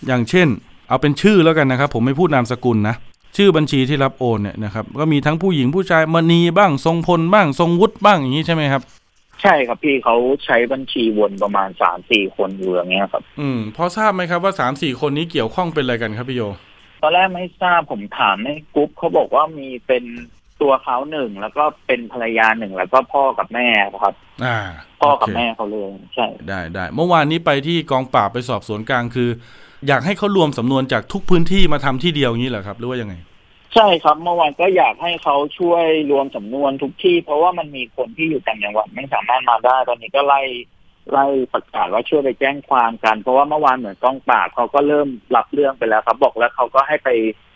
[0.08, 0.48] อย่างเช่น
[0.88, 2.96] เอาเป็นชื่อแล้วกันนะครับ ผมไม่พูดนามสกุลนะ
[3.38, 8.82] ชื่อบัญชีที่รับโอนเนี่ยนะครับก็มีทั้งผู้หญิงผู้ชายมณีบ้างทรงพลบ้างทรงวุฒิบ้างอย่างนี้ใช่ไหมครับ
[9.42, 16.44] ใช่ครับพี่เขาใช้บัญชีวนประมาณสามสี่คนอยู่อย่างเงี้ยครับ อืมพอทราบไหมครับว่าสามสี่คนนี้เกี่ยวข้องเป็นอะไรกันครับพี่โย
[17.02, 20.04] ตอนแรกไม่ทราบผมถามในกรุ๊ปเขาบอกว่ามีเป็น
[20.62, 23.68] ตัวเขาหนึ่งแล้วก็เป็นภรรยาหนึ่งแล้วก็พ่อกับแม่
[24.04, 24.58] ครับ อ่า
[25.02, 29.30] พ่อกับโเคแม่เขาเลยใช่ได้ได้เมื่อวานนี้ไปที่กองปราบไปสอบสวนกลางคือ
[29.88, 33.16] อยากให้เขารวมสำนวนจากทุกพื้นที่มาทำที่เดียวอย่างนี้เหรอครับ หรือว่ายังไง
[33.76, 40.42] ใช่ครับ เมื่อวานก็อยากให้เขาช่วยรวมสำนวนทุกที่ เพราะว่ามันมีคนที่อยู่ต่างจังหวัดไม่สามารถมาได้ ตอนนี้ก็ไล่
[41.12, 47.10] ไล่ประกาศว่าช่วยไปแจ้งความกัน เพราะว่าเมื่อวานเหมือนกองปราบเขาก็เริ่มรับเรื่องไปแล้วครับ บอกแล้วเขาก็ให้ไป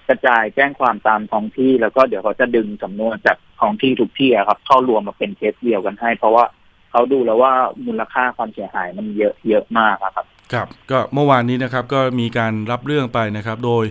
[0.10, 6.46] กระจายแจ้งความตามท้องที่ แล้วก็เดี๋ยวเขาจะดึงสำนวนจากท้องที่ทุกที่ครับ เข้ารวมมาเป็นเคสเดียวกันให้ เพราะว่า
[6.92, 7.54] เขาดูแล้วว่า
[7.86, 13.84] มูลค่าความเสียหายมันเยอะเยอะมากครับ ครับ ก็เมื่อวานนี้นะครับก็มีการรับเรื่องไปนะครับ โดย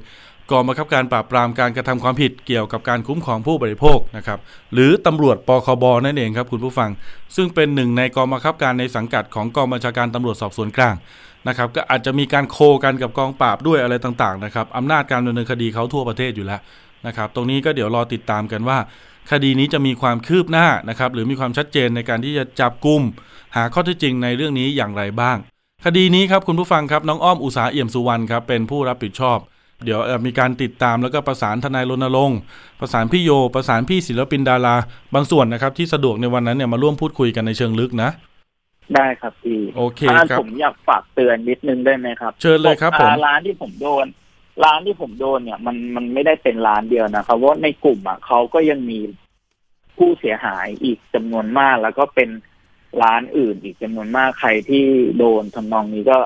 [0.51, 4.39] กองบังคับการปราบปรามการกระทำความผิดเกี่ยวกับการคุ้มครองผู้บริโภคนะครับ
[4.75, 6.91] หรือตำรวจปคบนั่นเองครับคุณผู้ฟัง
[7.37, 10.95] ซึ่งเป็นหนึ่งในกองบังคับการในสังกัดของกองบัญชาการตำรวจสอบสวนกลาง
[11.49, 16.61] นะครับก็อาจจะมีการโคกันกับกองปราบด้วยอะไรต่างๆนะครับอำนาจการดำเนินคดีเขาทั่วประเทศอยู่แล้ว
[17.07, 18.79] นะครับตรงนี้ก็เดี๋ยวรอติดตามกันว่า
[19.31, 23.03] คดีนี้จะมีความคืบหน้านะครับหรือมีความชัดเจนในการที่จะจับกลุ่ม
[23.57, 25.37] หาข้อเท็จจริงในเรื่องนี้อย่างไรบ้าง
[25.85, 29.39] คดีนี้ครับคุณผู้ฟังครับน้องอ้อมอุสาเอี่ยมสุวรรณครับเป็นผู้รับผิดชอบ
[29.85, 32.39] เดี๋ยวมีการติดตามแล้วก็ประสานทนายรณรงค์
[32.81, 34.77] ประสานพี่โย ประสานพี่ศิลปินดารา
[35.15, 38.11] บางส่วนนะครับ ที่สะดวกในวันนั้นเนี่ยมาร่วมพูดคุยกันในเชิงลึกนะ
[38.95, 44.07] ได้ครับพี่โอเคถ้าครับผมอยากฝากเตือนนิดนึงได้ไหมครับ เชิญเลยครับผมอ่าร้านที่ผมโดน
[44.65, 48.99] ร้านที่ผมโดนเนี่ย มันมันไม่ได้เป็นร้านเดียวนะครับว่าะในกลุ่มอะเขาก็ยังมี
[49.97, 52.31] ผู้เสียหายอีกจำนวนมากแล้วก็เป็น
[53.03, 54.85] ร้านอื่นอีกจำนวนมากใครที่
[55.19, 56.19] โดนทำนองนี้ก็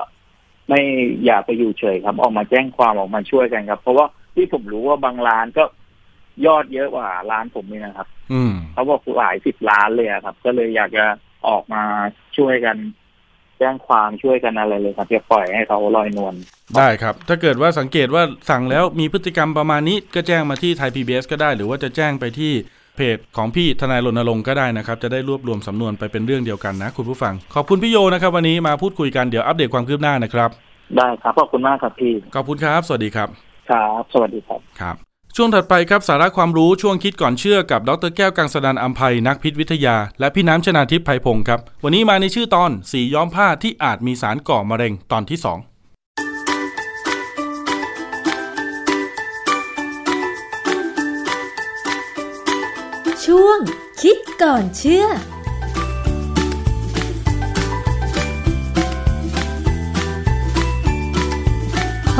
[0.69, 0.81] ไม่
[1.25, 4.05] อยากไปอยู่เฉยครับ ออกมาแจ้งความออกมาช่วยกันครับ เพราะว่า
[4.35, 5.63] ที่ผมรู้ว่าบางร้านก็
[6.45, 11.05] ยอดเยอะกว่าร้านผมนี่นะครับ อืมเขาบอกหลายสิบล้านเลยอะครับ ก็เลยอยากจะ
[11.47, 11.83] ออกมา
[12.37, 12.77] ช่วยกัน
[13.59, 16.35] แจ้งความช่วยกันอะไรเลยครับอย่าปล่อยให้เขาลอยนวล
[16.77, 22.53] ได้ครับ ถ้าเกิดว่าสังเกตว่าสั่งแล้วมีพฤติกรรมประมาณนี้ก็แจ้งมาที่ไทย PBS ก็ได้ หรือว่าจะแจ้งไปที่
[22.99, 30.49] เพจของพี่ทนายรณรงค์ก็ได้นะครับ จะได้รวบรวมสำนวนไปเป็นเรื่องเดียวกันนะ คุณผู้ฟัง ขอบคุณพี่โยนะครับ วันนี้มาพูดคุยกันเดี๋ยวอัปเดตความคืบหน้านะครับ
[30.97, 33.27] ได้ครับขอบคุณมากครับพี่ขอบคุณครับ สวัสดีครับ
[33.69, 34.95] ครับสวัสดีครับครับ
[35.35, 45.59] ช่วงถัดไปครับสาระความรู้ช่วงคิดก่อนเชื่อกับดรแก้วกังสดานอัมภัยนักพิษวิทยา และพี่น้ำชนาทิพย์ไพพงศ์ครับวันนี้มาในชื่อตอนสีย้อมผ้าที่อาจมีสารก่อมะเร็งตอนที่สอง
[54.05, 55.05] คิดก่อนเชื่อ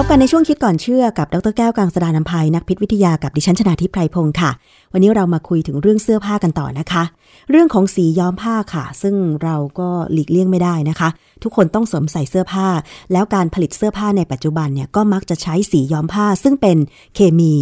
[0.02, 4.52] พบกันในช่วงคิดก่อนเชื่อกับดรแก้วกังสดานนภัยนักพิษวิทยากับดิฉันชนาทิพไพรพงศ์ค่ะ
[4.94, 7.04] วันนี้เรามาคุยถึงเรื่องเสื้อผ้ากันต่อนะคะ
[7.50, 11.10] เรื่องของสีย้อมผ้าค่ะ ซึ่งเราก็หลีกเลี่ยงไม่ได้นะคะ
[11.44, 12.68] ทุกคนต้องสวมใส่เสื้อผ้า
[13.12, 16.78] แล้วการผลิตเสื้อผ้าในปัจจุบันเนี่ยก็มักจะใช้สีย้อมผ้า ซึ่งเป็น
[17.16, 17.54] เคมี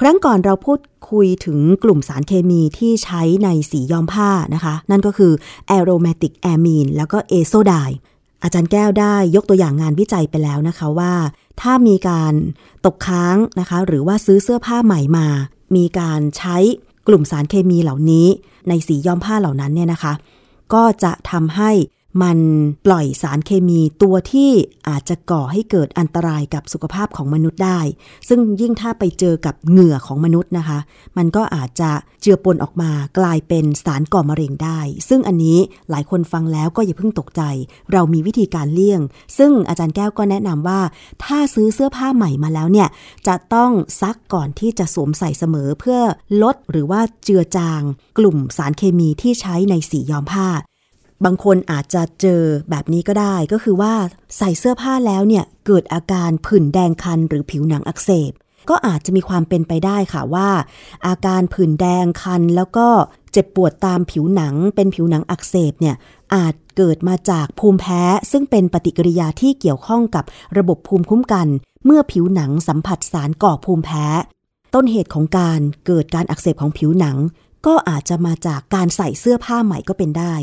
[0.00, 0.80] ครั้งก่อนเราพูด
[1.10, 5.32] คุยถึงกลุ่มสารเคมีที่ใช้ในสีย้อมผ้านะคะ นั่นก็คือ
[5.76, 7.88] aromatic amine แล้วก็ a z o d i
[8.42, 11.14] อาจารย์แก้วได้ยกตัวอย่างงานวิจัยไปแล้วนะคะว่า
[11.60, 12.34] ถ้ามีการ
[12.86, 15.26] ตกค้างนะคะ หรือว่าซื้อเสื้อผ้าใหม่มา
[15.76, 16.56] มีการใช้
[17.08, 18.26] กลุ่มสารเคมีเหล่านี้
[18.68, 20.12] ในสีย้อมผ้าเหล่านั้นเนี่ยนะคะ
[20.74, 21.70] ก็จะทำให้
[22.22, 22.38] มัน
[22.86, 24.50] ปล่อยสารเคมีตัวที่
[24.88, 27.80] อาจจะก่อให้เกิดอันตรายกับสุขภาพของมนุษย์ได้
[28.28, 30.78] ซึ่งยิ่งถ้าไปเจอกับเหงื่อของมนุษย์นะคะ
[31.16, 31.90] มันก็อาจจะ
[32.22, 35.58] เจือปนออกมากลายเป็นสารก่อมะเร็งได้ ซึ่งอันนี้
[35.90, 37.42] หลายคนฟังแล้วก็อย่าเพิ่งตกใจ
[37.92, 39.00] เรามีวิธีการเลี่ยง
[39.38, 40.80] ซึ่งอาจารย์แก้วก็แนะนำว่า
[41.24, 42.88] ถ้าซื้อเสื้อผ้าใหม่มาแล้วเนี่ย
[43.26, 46.00] จะต้องซักก่อนที่จะสวมใส่เสมอเพื่อ
[46.42, 47.82] ลดหรือว่าเจือจาง
[48.18, 50.48] กลุ่มสารเคมีที่ใช้ในสีย้อมผ้า
[51.24, 53.94] บางคนอาจจะเจอแบบนี้ก็ได้ ก็คือว่า
[54.38, 58.32] ใส่เสื้อผ้าแล้วเนี่ยเกิดอาการผื่นแดงคันหรือผิวหนังอักเสบ
[58.70, 60.48] ก็อาจจะมีความเป็นไปได้ค่ะว่า
[61.06, 62.88] อาการผื่นแดงคันแล้วก็
[63.32, 65.96] เจ็บปวดตามผิวหนัง เป็นผิวหนังอักเสบเนี่ย
[66.34, 70.24] อาจเกิดมาจากภูมิแพ้ ซึ่งเป็นปฏิกิริยาที่เกี่ยวข้องกับ
[70.58, 71.48] ระบบภูมิคุ้มกัน
[71.84, 74.06] เมื่อผิวหนังสัมผัสสารก่อภูมิแพ้
[74.74, 77.16] ต้นเหตุของการเกิดการอักเสบของผิวหนัง
[77.66, 80.34] ก็อาจจะมาจากการใส่เสื้อผ้าใหม่ก็เป็นได้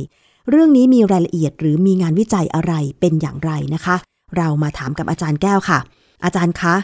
[0.50, 3.96] เรื่องนี้มีรายละเอียดหรือมีงานวิจัยอะไรเป็นอย่างไรนะคะ
[4.38, 5.80] เรามาถามกับอาจารย์แก้วค่ะ
[6.24, 6.76] อาจารย์คะ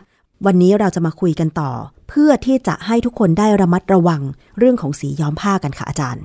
[0.46, 1.72] วันนี้เราจะมาคุยกันต่อ
[2.10, 4.22] เพื่อที่จะให้ทุกคนได้ระมัดระวัง
[4.58, 6.24] เรื่องของสีย้อมผ้ากันค่ะอาจารย์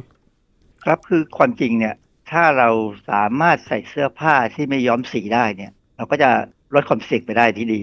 [0.85, 1.95] ครับคือความจริงเนี่ย
[2.31, 2.71] ถ้าเรา
[3.11, 6.31] สามารถใส่เสื้อผ้าที่ไม่ย้อมสีได้เนี่ย เราก็จะ
[6.75, 7.83] ลดความเสี่ยงไปได้ที่ดี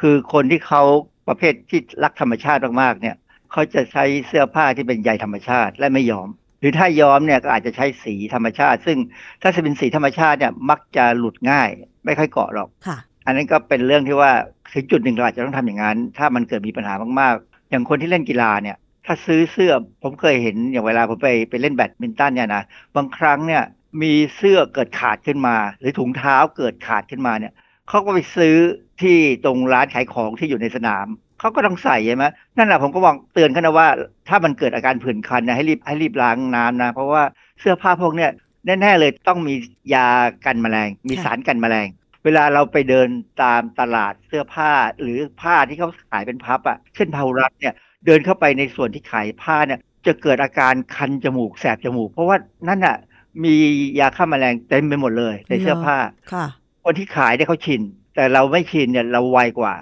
[0.00, 0.82] คือคนที่เขา
[1.28, 3.16] ประเภทที่รักธรรมชาติมากๆเนี่ย
[3.52, 6.28] เขาจะใช้เสื้อผ้าที่เป็นใยธรรมชาติและไม่ย้อม
[6.62, 8.98] หรือถ้าย้อมเนี่ยก็อาจจะใช้สีธรรมชาติ ซึ่ง
[9.42, 11.68] ถ้าจะเป็นสีธรรมชาติเนี่ยมักจะหลุดง่าย
[12.04, 14.32] ไม่ค่อยเกาะหรอกค่ะอันนั้นก็เป็นเรื่องที่ว่า
[14.72, 22.62] ถึงจุดหนึ่งเราอาจจะต้องทำอย่างนั้น ถ้ามันเกิดมีปัญหามากๆ อย่างคนที่เล่นกีฬาเนี่ย ถ้าซื้อเสื้อผมเคยเห็นอย่างเวลาผมไปไปเล่นแบดมินตันเนี่ยนะ
[22.96, 23.62] บางครั้งเนี่ย
[24.02, 27.52] มีเสื้อเกิดขาดขึ้นมา หรือถุงเท้าเกิดขาดขึ้นมาเนี่ย
[27.88, 28.56] เขาก็ไปซื้อ
[29.02, 31.06] ที่ตรงร้านขายของที่อยู่ในสนาม
[31.42, 32.24] เขาก็ต้องใส่ใช่ไหม
[32.56, 33.88] นั่นแหละผมก็บอกเตือนเขานะว่า
[34.28, 37.22] ถ้ามันเกิดอาการผื่นคันนะให้รีบให้รีบล้างน้ำนะ เพราะว่า
[37.60, 38.30] เสื้อผ้าพวกเนี้ย
[38.66, 39.54] แน่ๆเลยต้องมี
[39.94, 40.08] ยา
[40.46, 41.88] กันแมลง มีค่ะสารกันแมลง
[42.24, 43.08] เวลาเราไปเดิน
[43.42, 44.70] ตามตลาดเสื้อผ้า
[45.00, 47.74] หรือผ้าที่เขาขายเป็นพับอะเช่นพารัสเนี่ย
[48.06, 52.36] เดินเข้าไปในส่วนที่ขายผ้าเนี่ยจะเกิดอาการคันจมูกแสบจมูก เพราะว่า
[52.68, 52.96] นั่นอะ
[53.44, 53.54] มี
[53.98, 55.96] ยาฆ่าแมลงเต็มไปหมดเลยในเสื้อผ้า
[56.32, 56.46] ค่ะ
[56.84, 57.80] คนที่ขายเนี่ยเขาชิน
[58.14, 59.74] แต่เราไม่ชินเนี่ยเราไวกว่า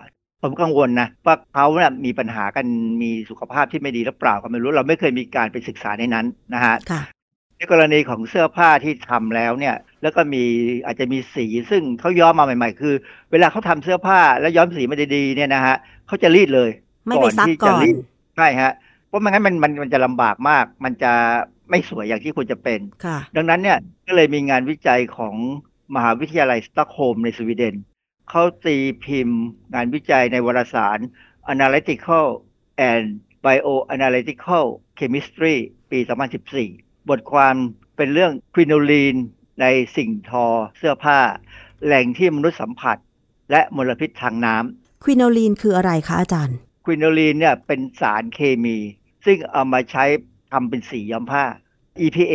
[0.42, 2.66] ผมกังวลนะว่าเขาเนี่ยมีปัญหากัน
[3.02, 7.02] มีสุขภาพที่ไม่ดีหรือเปล่าก็ไม่รู้เราไม่เคยมีการไปศึกษาในนั้นนะฮะค่ะ
[7.56, 10.44] ในกรณีของเสื้อผ้าที่ทำแล้วเนี่ย แล้วก็มี
[10.84, 12.94] อาจจะมีสีซึ่งเขาย้อมมาใหม่ ๆ คือ
[13.30, 15.76] เวลาเขาทำเสื้อผ้าแล้วย้อมสีมาดีๆเนี่ยนะฮะ
[16.06, 16.70] เขาจะรีดเลย
[17.06, 17.96] ไม่ไปซักที่ก่จะอนรีด
[18.36, 18.72] ใช่ฮะ
[19.08, 21.12] เพราะไม่งั้นมันมันมันจะลำบากมาก มันจะ
[21.70, 25.34] ไม่สวยอย่างที่ควรจะเป็นค่ะดังนั้นเนี่ยก็เลยมีงานวิจัยของ
[25.94, 27.74] มหาวิทยาลัยสต็อกโฮล์มในสวีเดน
[28.32, 29.40] เขาตีพิมพ์
[29.74, 30.98] งานวิจัยในวารสาร
[31.52, 32.26] Analytical
[32.90, 33.06] and
[33.44, 34.64] Bioanalytical
[34.98, 35.56] Chemistry
[35.90, 35.98] ปี
[36.54, 37.54] 2014 บทความ
[37.96, 39.16] เป็นเรื่องควิโนลีน
[39.60, 39.66] ใน
[39.96, 40.46] สิ่งทอ
[40.78, 41.20] เสื้อผ้า
[41.84, 42.96] แหล่งที่มนุษย์สัมผัส
[43.50, 48.76] และมลพิษทางน้ำควิโนลีนคืออะไรคะอาจารย์ควิโนลีนเนี่ยเป็นสารเคมี
[49.24, 50.04] ซึ่งเอามาใช้
[50.52, 51.44] ทำเป็นสีย้อมผ้า
[52.00, 52.34] EPA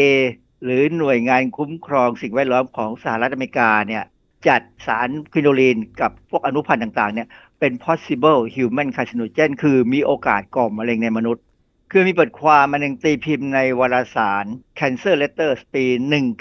[0.63, 4.05] หรือหน่วยงานคุ้มครองสิ่งแวดล้อมของสหรัฐอเมริกาเนี่ย
[4.47, 7.27] จัดสารควิโนลีนกับพวกอนุพันธ์ต่างๆเนี่ย
[7.59, 11.43] เป็น possible human carcinogen คือมีโอกาสก่อมะเร็งในมนุษย์
[11.91, 14.45] คือมีบทความมันหนึ่งตีพิมพ์ในวารสาร
[14.79, 15.85] Cancer Letters ปี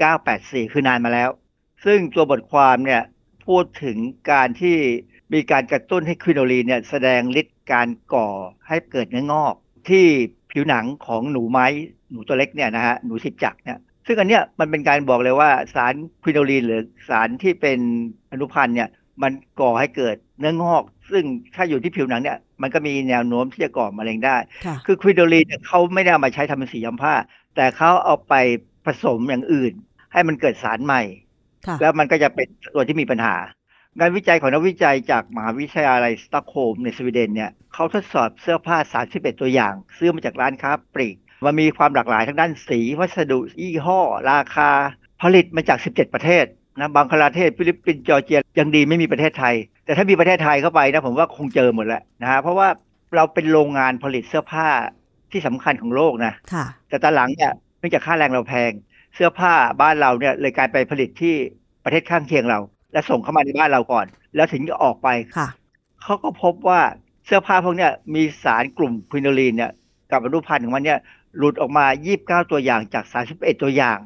[0.09, 1.30] 1984 คือนานมาแล้ว
[1.84, 3.02] ซึ่งตัวบทความเนี่ย
[3.46, 3.96] พูดถึง
[4.30, 4.76] การที่
[5.32, 8.28] มีการกระตุ้นให้ควิโนลีนเนี่ยแสดงฤทธิ์การก่อ
[8.68, 9.55] ให้เกิดเนื้องอก
[9.88, 10.07] ที่
[10.50, 11.66] ผิวหนังของหนูไม้
[12.11, 17.78] หนูตัวเล็กเนี่ยนะฮะหนูสิบจักรเนี่ย ซึ่งอันเนี้ยมันเป็นการบอกเลยว่าสารควิโนลีนหรือสารที่เป็น
[18.32, 18.88] อนุพันธ์เนี่ย
[19.22, 21.24] มันก่อให้เกิดเนื้องอก ซึ่ง
[21.55, 24.36] ถ้าอยู่ที่ผิวหนังเนี่ยมันก็มีแนวโน้มที่จะก่อมะเร็งได้
[24.66, 27.14] ค่ะคือควิโดลีนเนี่ยเขาไม่ได้เอามาใช้ทำเป็นสีย้อมผ้า
[27.57, 28.34] แต่เขาเอาไป
[28.86, 29.72] ผสมอย่างอื่น
[30.12, 31.02] ให้มันเกิดสารใหม่
[31.66, 33.36] ค่ะแล้วมันก็จะเป็นตัวที่มีปัญหา
[33.98, 38.78] งานวิจัยของนักวิจัยจากมหาวิทยาลัยสต็อกโฮล์มในสวีเดนเนี่ยเขาทดสอบเสื้อผ้า
[39.11, 44.70] 31 ตัวอย่าง ซื้อมาจากร้านค้าปลีก มันมีความหลากหลายทั้งด้านสี วัสดุยี่ห้อ ราคา
[45.22, 46.45] ผลิตมาจาก 17 ประเทศ
[46.78, 49.55] นะบังคลาเทศฟิลิปปินส์จอร์เจียยังดีไม่มีประเทศไทย
[49.85, 52.68] แต่ถ้ามีประเทศไทยเข้าไปนะผมว่าคงเจอหมดแหละนะฮะเพราะว่า
[53.16, 54.68] เราเป็นโรงงานผลิตเสื้อผ้า
[55.32, 58.72] ที่สำคัญของโลกนะค่ะแต่ตอนหลังเนี่ยเนื่องจากค่าแรงเราแพง
[59.14, 61.35] เสื้อผ้าบ้านเราเนี่ยเลยกลายไปผลิตที่
[61.85, 62.59] ประเทศข้างเคียงเรา
[62.93, 64.07] และส่งเข้ามาในบ้านเราก่อน
[64.37, 65.09] แล้วถึงจะออกไป
[65.39, 65.49] ค่ะ
[66.03, 66.80] เขาก็พบว่า
[67.26, 69.72] เสื้อผ้าพวกเนี้ยมีสารกลุ่ม quinoline เนี่ย
[70.11, 70.99] กับอนุพันธ์ของมันเนี่ย
[71.37, 71.87] หลุดออกมา
[72.18, 73.05] 29 ตัวอย่างจาก
[73.35, 73.99] 31 ตัวอย่าง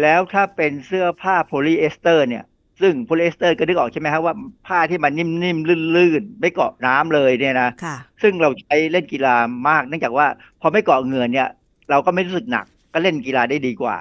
[0.00, 2.44] แล้วถ้าเป็นเสื้อผ้าโพลีเอสเตอร์เนี่ย
[2.80, 4.34] ซึ่งโพลีเอสเตอร์ก็นึกออกใช่ไหมครับว่า
[4.66, 9.36] ผ้าที่มันนิ่มๆ ลื่นๆ ไม่เกาะน้ำเลยเนี่ยนะค่ะซึ่งเราใช้เล่นกีฬา
[9.68, 10.26] มาก เนื่องจากว่า
[10.60, 11.48] พอไม่เกาะเหงื่อเนี่ย
[11.90, 13.96] เราก็ไม่รู้สึกหนัก ก็เล่นกีฬาได้ดีกว่า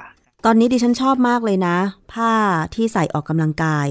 [0.45, 1.77] ตอนนี้ดิฉันชอบมากเลยนะ
[2.13, 2.33] ผ้า
[2.75, 3.87] ที่ใส่ออกกำลังกาย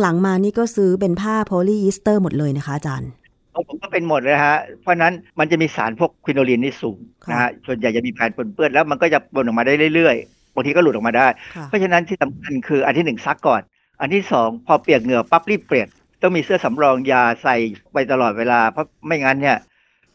[0.00, 3.10] หลังๆ มานี่ก็ซื้อเป็นผ้าโพลีอีสเตอร์หมดเลยนะคะอาจารย์
[3.54, 11.26] ของผมก็เป็นหมดเลยฮะ เพราะฉะนั้นมันจะมีสารพวกควิโนลีนนี่สูงค่ะนะฮะ ส่วนใหญ่จะมีแผ่นปนเปื้อนแล้วมันก็จะปนออกมาได้เรื่อยๆ บางทีก็หลุดออกมาได้
[11.56, 13.62] ค่ะเพราะฉะนั้นที่สำคัญคืออันที่หนึ่งซักก่อน
[14.00, 15.88] อันที่สองพอเปียกเหงื่อปั๊บรีบเปลี่ยน
[16.22, 17.56] ต้องมีเสื้อสำรองยาใส่
[17.92, 19.58] ไปตลอดเวลา เพราะไม่งั้นเนี่ย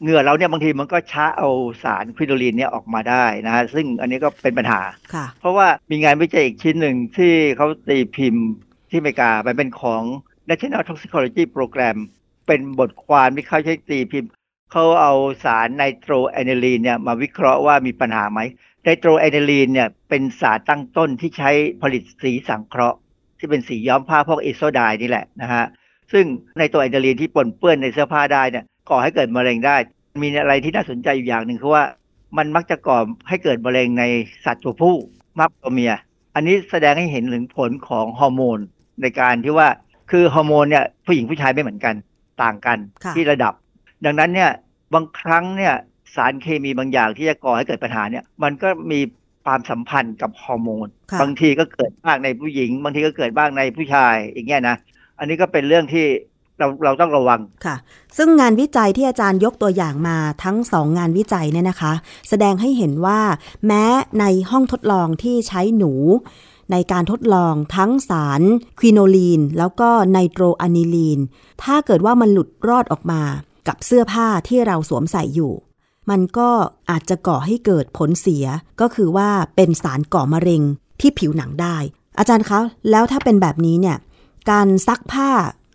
[0.01, 1.49] เหงื่อเราเนี่ยบางทีมันก็ช้าเอา
[1.83, 4.81] สารควิโนลีนเนี่ยออกมาได้นะฮะซึ่งอันนี้ก็เป็นปัญหา
[5.13, 8.47] ค่ะเพราะว่ามีงานวิจัยอีกชิ้นหนึ่งที่เขาตีพิมพ์
[8.89, 10.01] ที่อเมริกามันเป็นของ
[10.49, 11.97] National Toxicology Program
[12.47, 14.31] เป็นบทความที่เขาใช้ตีพิมพ์
[14.71, 18.39] เขาเอาสารไนโตรแอนิลีนเนี่ยมาวิเคราะห์ว่ามีปัญหาไหม
[18.83, 22.97] ไนโตรแอนิลีนเนี่ยเป็นสารตั้งต้นที่ใช้ผลิตสีสังเคราะห์
[23.39, 25.65] ที่เป็นสีย้อมผ้าพวก azo dye นี่แหละนะฮะ
[26.11, 26.25] ซึ่ง
[26.59, 29.77] ในตัวแอนิลีนที่ปนเปื้อนในเสื้อผ้าได้เนี่ยก่อให้เกิดมะเร็งได้
[30.21, 31.83] มีอะไรที่น่าสนใจอยู่อย่างหนึ่งคือว่า
[32.37, 34.03] มันมักจะก่อให้เกิดมะเร็งใน
[34.45, 34.95] สัตว์ตัวผู้
[35.39, 35.93] มากกว่าเมีย
[36.35, 38.59] อันนี้แสดงให้เห็นถึงผลของฮอร์โมน
[39.01, 39.67] ในการที่ว่า
[40.11, 41.95] คือฮอร์โมนเนี่ยผู้หญิงผู้ชายไม่เหมือนกัน
[42.43, 43.53] ต่างกันค่ะที่ระดับ
[44.05, 44.51] ดังนั้นเนี่ย
[44.93, 45.73] บางครั้งเนี่ย
[46.15, 48.99] สารเคมีบางอย่างที่จะก่อให้เกิดปัญหาเนี่ยมันก็มี
[49.45, 54.75] ความสัมพันธ์กับฮอร์โมนค่ะบางทีก็เกิดบ้างในผู้หญิง บางทีก็เกิดบ้างในผู้ชายอย่างเงี้ยนะ
[55.19, 56.05] อันนี้ก็เป็นเรื่องที่
[56.59, 57.75] เราเราต้องระวังค่ะ
[58.17, 61.93] ซึ่งงานวิจัยที่อาจารย์ยกตัวอย่างมาทั้งสองงานวิจัยเนี่ยนะคะ
[62.29, 63.19] แสดงให้เห็นว่า
[63.67, 63.83] แม้
[64.19, 65.93] ในห้องทดลองที่ใช้หนู
[66.71, 68.41] ในการทดลองทั้งสาร
[68.79, 71.19] ควิโนลีน แล้วก็ไนโตรอะนิลีน
[71.63, 73.21] ถ้าเกิดว่ามันหลุดรอดออกมา
[73.67, 75.53] กับเสื้อผ้าที่เราสวมใส่อยู่
[76.09, 76.49] มันก็
[76.89, 78.45] อาจจะก่อให้เกิดผลเสีย
[78.81, 80.61] ก็คือว่าเป็นสารก่อมะเร็ง
[81.01, 81.77] ที่ผิวหนังได้
[82.19, 82.59] อาจารย์คะ
[82.89, 83.97] แล้วถ้าเป็นแบบนี้เนี่ย
[84.51, 85.29] การซักผ้า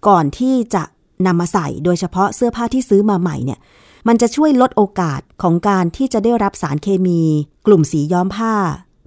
[0.09, 0.83] ก่อนที่จะ
[1.27, 3.59] นำมาใส่ โดยเฉพาะเสื้อผ้าที่ซื้อมาใหม่เนี่ย
[4.09, 7.21] มันจะช่วยลดโอกาสของการที่จะได้รับสารเคมี
[7.67, 8.55] กลุ่มสีย้อมผ้า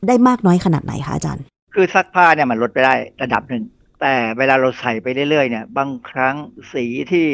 [0.07, 1.43] ได้มากน้อยขนาดไหนคะอาจารย์
[1.75, 3.63] คือซักผ้าเนี่ยมันลดไปได้ระดับหนึ่ง
[4.01, 6.35] แต่เวลาเราใส่ไปเรื่อยๆเนี่ยบางครั้ง
[6.73, 7.27] สีที่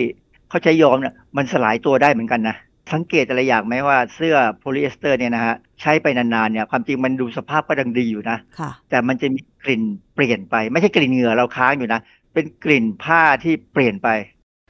[0.50, 2.56] เขาใช้ย้อมเนี่ยมันสลายตัวได้เหมือนกันนะ
[2.94, 9.84] สังเกตอะไรอย่างไหมว่าเสื้อโพลีเอสเตอร์เนี่ยนะฮะใช้ไปนานๆเนี่ยความจริงมันดูสภาพก็ยังดีอยู่นะค่ะแต่มันจะมีกลิ่น
[10.16, 12.02] เปลี่ยนไป ไม่ใช่กลิ่นเหงื่อเราค้างอยู่นะ
[12.34, 14.10] เป็นกลิ่นผ้าที่เปลี่ยนไป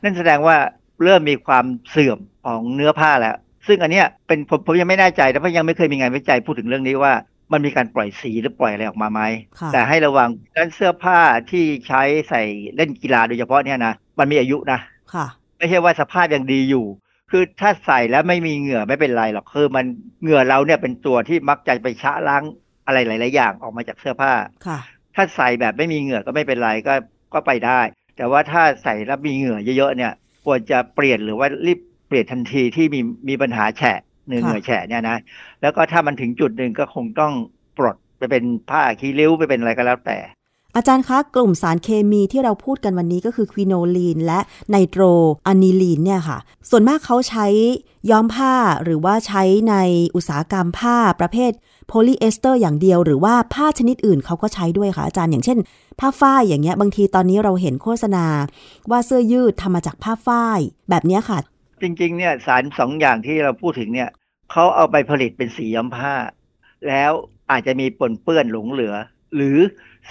[0.03, 0.57] นั่นแสดงว่า
[1.03, 3.35] เริ่มมีความเสื่อมของเนื้อผ้าแล้ว
[3.67, 7.13] ซึ่งอันเนี้ยเป็นผมผมยังไม่แน่ใจนะเพราะยังไม่เคยมีงานวิจัยพูดถึงเรื่องนี้ว่า
[7.51, 9.21] มันมีการปล่อยสีหรือปล่อยอะไรออกมาไหม
[9.59, 11.19] ค่ะแต่ให้ระวังด้านเสื้อผ้า
[11.51, 12.41] ที่ใช้ใส่
[12.75, 14.79] เล่นกีฬาโดยเฉพาะเนี่ยนะ มันมีอายุนะ
[15.13, 15.25] ค่ะ
[15.57, 16.85] ไม่ใช่ว่าสภาพยังดีอยู่
[17.31, 19.85] คือถ้าใส่แล้วไม่มีเหงื่อไม่เป็นไรหรอก คือมัน
[20.21, 22.43] เหงื่อเราเนี่ยเป็นตัวที่มักจะไปชะล้าง
[22.85, 24.33] อะไรหลาย ๆ อย่างออกมาจากเสื้อผ้า
[24.67, 24.79] ค่ะ
[25.15, 26.93] ถ้าใส่แบบไม่มีเหงื่อก็ไม่เป็นไรก็
[27.33, 27.81] ก็ไปได้
[28.17, 30.11] แต่ว่าถ้าใส่แล้วมีเหงื่อเยอะ ๆ เนี่ย
[30.45, 32.99] ควรจะเปลี่ยนหรือว่ารีบเปลี่ยนทันทีที่มี
[33.29, 35.17] มีปัญหาแฉะ เหงื่อค่ะเหงื่อแฉะเนี่ยนะ
[35.61, 37.33] แล้วก็ถ้ามันถึงจุดหนึ่งก็คงต้อง
[37.77, 40.17] ปลดไปเป็นผ้าขี้ริ้วไปเป็นอะไรก็แล้วแต่
[40.75, 45.03] อาจารย์คะกลุ่มสารเคมีที่เราพูดกันวันนี้ก็คือควิโนลีนและไนโตร
[45.47, 46.37] อะนิลีนเนี่ยค่ะ
[46.69, 47.45] ส่วนมากเขาใช้
[48.09, 48.53] ย้อมผ้า
[48.83, 49.75] หรือว่าใช้ใน
[50.15, 51.51] อุตสาหกรรมผ้าประเภท
[51.87, 55.59] โพลีเอสเตอร์อย่างเดียวหรือว่าผ้าชนิดอื่นเขาก็ใช้ด้วยค่ะอาจารย์อย่างเช่น
[55.99, 58.25] ผ้าฝ้ายอย่างเงี้ยบางทีตอนนี้เราเห็นโฆษณา
[58.91, 60.59] ว่าเสื้อยืดทำมาจากผ้าฝ้าย
[60.89, 61.37] แบบเนี้ยค่ะ
[61.81, 64.09] จริง ๆ เนี่ยสารสองอย่างที่เราพูดถึงเนี่ย
[64.51, 66.13] เขาเอาไปผลิตเป็นสีย้อมผ้า
[66.87, 67.11] แล้ว
[67.51, 68.95] อาจจะมีปนเปื้อนหลงเหลือ
[69.35, 69.57] หรือ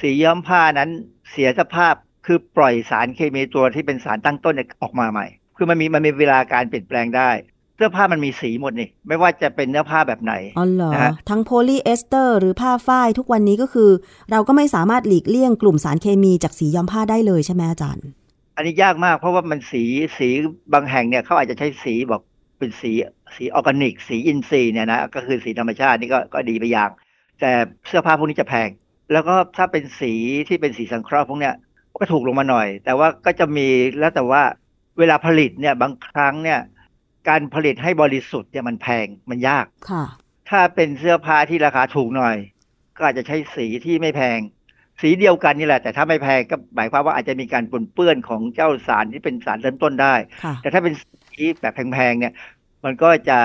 [0.01, 0.91] สีย้อมผ้านั้น
[1.31, 1.95] เสียสภาพ
[2.27, 7.31] คือปล่อยสารเคมีตัวที่เป็นสารตั้งต้นเนี่ยออกมาใหม่ คือมันมีมันมีเวลาการเปลี่ยนแปลงได้
[7.77, 13.91] เสื้อผ้ามันมีสีหมดนี่ไม่ว่าจะเป็นเนื้อผ้าแบบไหนอ๋อเหรอนะฮะทั้งโพลีเอสเตอร์หรือผ้าฝ้ายทุกวันนี้ก็คือ
[14.31, 18.05] เราก็ไม่สามารถหลีกเลี่ยงกลุ่มสารเคมีจากสีย้อมผ้าได้เลยใช่ไหมอาจารย์
[18.57, 19.83] อันนี้ยากมากเพราะว่ามันสี
[20.19, 20.29] สี
[20.73, 22.23] บางแห่งเนี่ยเขาอาจจะใช้สีบอก
[22.59, 22.93] เป็นสี
[23.37, 26.91] สีออร์แกนิก สีอินทรีย์เนี่ยนะก็คือสีธรรมชาตินี่ก็ก็ดีไปอย่าง
[27.41, 27.51] แต่
[27.87, 28.69] เสื้อผ้าพวกนี้จะแพง
[29.13, 30.13] แล้วก็ถ้าเป็นสี
[30.49, 31.55] ที่เป็นสีสังเคราะห์พวกเนี้ย
[31.99, 34.43] ก็ถูกลงมาหน่อย แต่ว่าก็จะมีแล้วแต่ว่า
[34.99, 36.61] เวลาผลิตเนี่ยบางครั้งเนี่ย
[37.29, 40.05] การผลิตให้บริสุทธิ์เนี่ยมันแพงมันยากค่ะ
[40.51, 42.37] ถ้าเป็นเสื้อผ้าที่ราคาถูกหน่อย
[42.97, 44.39] ก็อาจจะใช้สีที่ไม่แพง
[45.01, 50.95] สีเดียวกันนี่แหละ แต่ถ้าไม่แพงก็หมายความว่าอาจจะมีการปนเปื้อนของเจ้าสารที่เป็นสารเริ่มต้นได้ค่ะแต่ถ้าเป็น
[51.31, 52.33] สีแบบแพงๆเนี่ย
[52.85, 53.39] มันก็จะ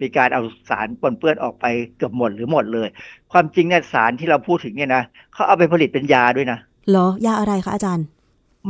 [0.00, 2.88] มีการเอาสารปนเปื้อนออกไปเกือบหมดหรือหมดเลย
[3.32, 5.02] ความจริงเนี่ยสารที่เราพูดถึงเนี่ยนะ
[5.34, 6.58] เขาเอาไปผลิตเป็นยาด้วยนะ
[6.90, 8.06] เหรอยาอะไรคะอาจารย์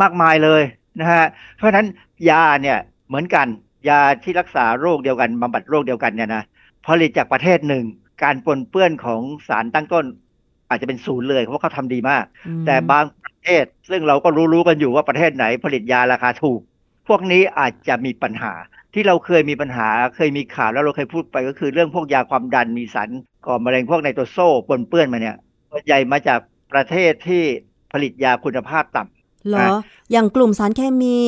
[0.02, 0.62] มากมายเลย
[1.00, 1.24] นะฮะ
[1.56, 1.86] เพราะฉะนั้น
[2.30, 2.78] ยาเนี่ย
[3.08, 3.46] เหมือนกัน
[3.88, 6.42] ยาที่รักษาโรคเดียวกันบำบัดโรคเดียวกันเนี่ยนะ
[6.86, 7.84] ผลิตจากประเทศหนึ่ง
[8.22, 10.04] การปนเปื้อนของสารตั้งต้น
[10.72, 16.60] อาจจะเป็นศูนย์เลยเพราะเขาทำดีมากอืมแต่บางประเทศ ซึ่งเราก็รู้ๆกันอยู่ว่าประเทศไหนผลิตยาราคาถูก
[17.08, 18.52] พวกนี้อาจจะมีปัญหา
[18.94, 23.08] ที่เราเคยมีปัญหาเคยมีข่าวแล้วเราเคยพูดไปก็คือเรื่องพวกยาความดันมีสาร
[23.46, 25.36] ก่อมะเร็งพวกไนโตรโซปนเปื้อนมาเนี่ย
[25.70, 26.40] ส่วนใหญ่มาจาก
[26.72, 27.42] ประเทศที่
[27.92, 29.80] ผลิตยาคุณภาพต่ำเหรออะ
[30.12, 31.18] อย่างกลุ่มสารเคมี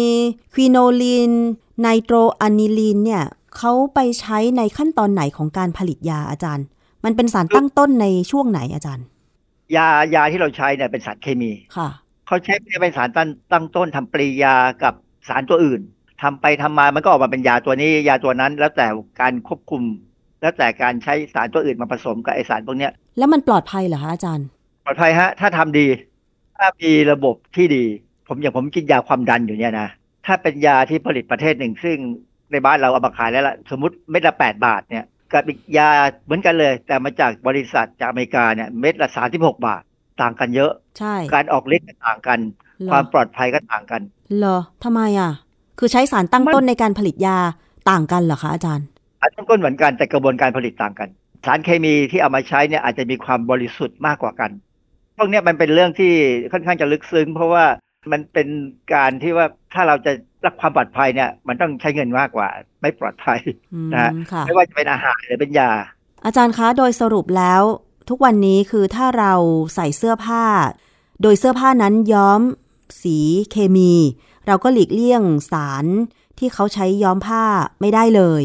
[0.55, 1.33] ควิโนลีน
[1.81, 3.25] ไนโตรอะนิลีนเนี่ย
[3.57, 6.67] เขาไปใช้ในขั้นตอนไหนของการผลิตยาอาจารย์
[7.05, 9.05] มันเป็นสารตั้งต้นในช่วงไหนอาจารย์
[9.77, 11.89] ยายาที่เราใช้เนี่ยเป็นสารเคมีค่ะ
[12.27, 14.95] เขาใช้เป็นสารตั้งตั้งต้นทำปริยากับ
[15.29, 15.81] สารตัวอื่น
[16.23, 18.87] ทำไปทำมามันก็ออกมาเป็นยาตัวนี้ ยาตัวนั้น แล้วแต่
[19.21, 19.83] การควบคุม
[20.41, 24.47] แล้วแต่การใช้สารตัวอื่นมาผสมกับไอสารพวกเนี้ย แล้วมันปลอดภัยเหรอคะอาจารย์
[24.85, 25.87] ปลอดภัยฮะ ถ้าทำดี
[26.57, 27.85] ถ้ามีระบบที่ดี
[28.29, 29.89] ผมอย่างผมกินยาความดันอยู่เนี่ยนะ
[30.27, 31.97] ถ้าเป็นยาที่ผลิตประเทศหนึ่งซึ่ง
[32.53, 35.91] ในบ้านเราเอามาขายแล้วล่ะสมมติเม็ดละแปดบาทเนี่ย กับอีกยา
[36.25, 39.83] เหมือนกันเลย แต่มาจากบริษัทจากอเมริกาเนี่ยเม็ดละสามสิบหกบาท
[40.23, 44.03] ต่างกันเยอะ ใช่ การออกฤทธิ์ก็ต่างกันเหรอความปลอดภัยก็ต่างกัน
[44.39, 45.31] เหรอทำไมอะ
[45.79, 47.39] คือใช้สารตั้งต้นในการผลิตยา
[47.91, 48.87] ต่างกันเหรอคะอาจารย์
[49.21, 51.09] อันต้นก็เหมือนกันแต่กระบวนการผลิตต่างกัน
[51.47, 54.51] สารเคมีที่เอามาใช้เนี่ยอาจจะมีความบริสุทธิ์มากกว่ากัน
[55.17, 56.13] พวกเนี้ยมันเป็นเรื่องที่
[56.53, 57.65] ค่อนข้างจะลึกซึ้ง เพราะว่า
[58.13, 58.49] มันเป็น
[58.95, 60.13] การที่ว่าถ้าเราจะ
[60.45, 62.49] รักความปลอดภัยเนี่ย มันต้องใช้เงินมากกว่า
[62.83, 63.39] ไม่ปลอดภัย
[63.75, 65.71] อืมนะฮะค่ะไม่ว่าจะเป็นอาหารหรือเป็นยา
[66.25, 67.63] อาจารย์คะโดยสรุปแล้ว
[68.09, 69.33] ทุกวันนี้คือถ้าเรา
[69.75, 70.45] ใส่เสื้อผ้า
[71.23, 72.41] โดยเสื้อผ้านั้นย้อม
[73.03, 73.19] สี
[73.51, 73.93] เคมี
[74.47, 75.87] เราก็หลีกเลี่ยงสาร
[76.39, 77.45] ที่เขาใช้ย้อมผ้า
[77.81, 78.43] ไม่ได้เลย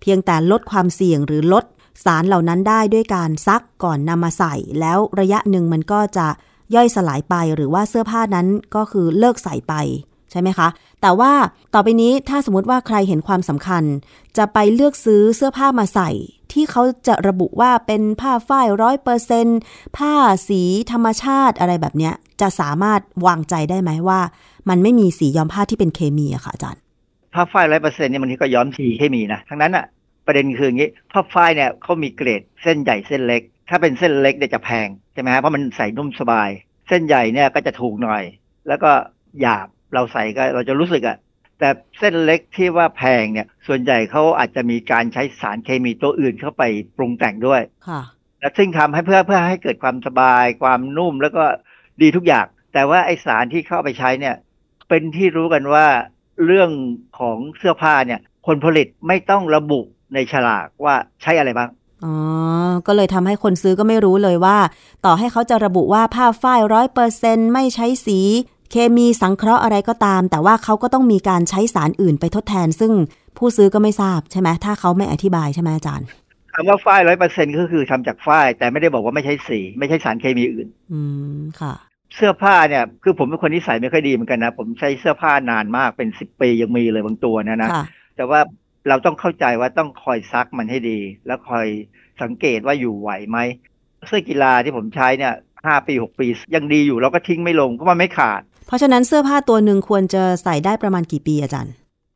[0.00, 1.64] เพียงแต่ลดความเสี่ยงหรือลด
[2.04, 6.26] สารเหล่านั้นได้ด้วยการซักก่อนนำมาใส่ แล้วระยะหนึ่งมันก็จะ
[6.74, 9.74] ย่อยสลายไปหรือว่าเสื้อผ้านั้นก็คือเลิกใส่ไป
[10.30, 10.68] ใช่ไหมคะ
[11.00, 11.32] แต่ว่า
[11.74, 13.84] ต่อไปนี้ถ้าสมมติว่าใครเห็นความสำคัญ
[14.36, 16.10] จะไปเลือกซื้อเสื้อผ้ามาใส่
[16.52, 19.46] ที่เขาจะระบุว่าเป็นผ้าฝ้ายร้อยเปอร์เซน
[19.96, 20.12] ผ้า
[20.48, 20.62] สี
[20.92, 24.20] ธรรมชาติอะไรแบบเนี้ย จะสามารถวางใจได้ไหมว่า
[24.68, 26.82] มันไม่มีสีย้อมผ้าที่เป็นเคมีอะค่ะอาจารย์
[27.34, 29.84] ผ้าฝ้ายร้อยเปอร์เซ็นต์เนี่ยมันก็ย้อมสีให้มีนะทั้งนั้นอะ
[30.26, 36.48] ประเด็นคืออย่างนี้ผ้าฝ้ายเนี่ยเขามีเกรดเส้นใหญ่เส้นเล็ก ถ้าเป็นเส้นเล็กเนี่ยจะแพงใช่ไหมฮะเพราะมันใส่นุ่มสบาย
[36.88, 38.22] เส้นใหญ่เนี่ยก็จะถูกหน่อย
[38.68, 38.90] แล้วก็
[39.40, 41.16] หยาบเราใส่ก็เราจะรู้สึกอะ
[41.58, 46.62] แต่เส้นเล็กที่ว่าแพงเนี่ย ส่วนใหญ่เขาอาจจะมีการใช้สารเคมีตัวอื่นเข้าไป
[46.96, 48.02] ปรุงแต่งด้วยค่ะ
[48.40, 51.44] และซึ่งทำให้เพื่อเพื่อให้เกิดความสบาย ความนุ่มแล้วก็
[52.02, 54.36] ดีทุกอย่าง แต่ว่าไอสารที่เข้าไปใช้เนี่ย
[54.88, 55.86] เป็นที่รู้กันว่า
[56.46, 56.70] เรื่อง
[57.18, 59.80] ของเสื้อผ้าเนี่ย คนผลิตไม่ต้องระบุ
[60.14, 61.70] ในฉลากว่าใช้อะไรบ้าง
[62.04, 62.14] อ๋อ
[62.86, 64.58] ก็เลยทำให้คนซื้อก็ไม่รู้เลยว่า
[65.04, 68.18] ต่อให้เขาจะระบุว่าผ้าฝ้ายร้อยเปอร์เซ็นไม่ใช้สี
[68.70, 72.92] เคมีสังเคราะห์อะไรก็ตาม แต่ว่าเขาก็ต้องมีการใช้สารอื่นไปทดแทน ซึ่ง
[73.38, 76.06] ผู้ซื้อก็ไม่ทราบใช่ไหมถ้าเขาไม่อธิบายใช่ไหมอาจารย์
[76.54, 81.00] คำว่าฝ้ายร้อยเปอร์เซ็นก็คือทำจากฝ้าย แต่ไม่ได้บอกว่าไม่ใช่สีไม่ใช่สารเคมีอื่น อื
[81.36, 81.74] มค่ะ
[82.14, 87.84] เสื้อผ้าเนี่ย คือผมเป็นคนที่ใส่ไม่ค่อยดีเหมือนกันนะ ผมใช้เสื้อผ้านานมากเป็นสิบปียังมีเลยบางตัวนะนะค่ะ
[88.16, 88.40] แต่ว่า
[88.88, 91.66] เราต้องเข้าใจว่าต้องคอยซักมันให้ดี แล้วคอย
[92.22, 93.38] สังเกตว่าอยู่ไหวไหม
[94.06, 95.34] เสื้อกีฬาที่ผมใช้เนี่ย
[95.66, 101.74] ห้าปีหกปียังดีอยู่เราก็ทิ้งไม่ลงเพราะมันไม่ขาด เพราะฉะนั้นเสื้อผ้าตัวหนึ่งควรจะใส่ได้ประมาณกี่ปีอาจารย์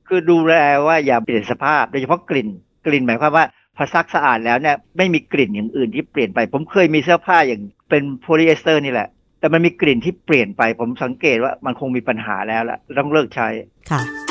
[0.09, 0.55] คือดูแล
[0.87, 2.49] ว่าอย่าเปลี่ยนสภาพโดยเฉพาะกลิ่น
[2.87, 3.45] กลิ่นหมายความว่า
[3.77, 9.09] พอซักสะอาดแล้วเนี่ยไม่มีกลิ่นอย่างอื่นที่เปลี่ยนไป ผมเคยมีเสื้อผ้าอย่างเป็นโพลีเอสเตอร์นี่แหละ
[9.41, 13.49] แต่มันมีกลิ่นที่เปลี่ยนไป ผมสังเกตว่ามันคงมีปัญหาแล้วล่ะต้องเลิกใช้
[13.91, 14.30] ค่ะ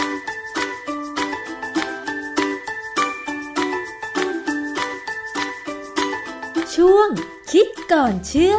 [6.84, 7.10] ช่วง
[7.52, 8.56] คิดก่อนเชื่อ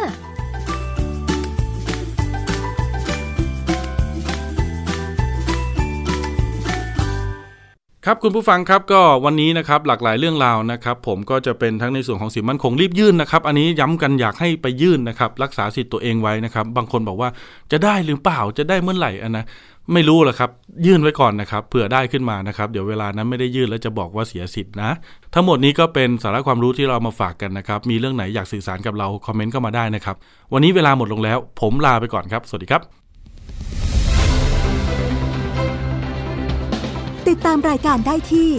[8.05, 17.29] ครับคุณผู้ฟังครับก็วันนี้นะครับหลากหลายเรื่องราวนะครับ ผมก็จะเป็นทั้งในส่วนของสินมั่นคงรีบยื่นนะครับอันนี้ย้ำกันอยากให้ไปยื่นนะครับรักษาสิทธิ์ตัวเองไว้นะครับ บางคนบอกว่า
[17.71, 19.45] จะได้หรือเปล่าจะได้เมื่อไหร่อันนะ
[19.93, 20.49] ไม่รู้หรอกครับ
[20.85, 24.91] ยื่นไว้ก่อนนะครับเผื่อได้ขึ้นมานะครับ เดี๋ยวเวลานั้นไม่ได้ยื่นแล้วจะบอกว่าเสียสิทธิ์นะ
[25.33, 30.15] ทั้งหมดนี้ก็เป็นสาระความรู้ที่เรามาฝากกันนะครับ มีเรื่องไหนอยากสื่อสารกับเราคอมเมนต์เข้ามาได้นะครับ
[30.53, 32.81] วันนี้เวลาหมดลงแล้ว ผมลาไปก่อนครับ สวัสดีครับ
[37.27, 38.49] ติดตามรายการได้ที่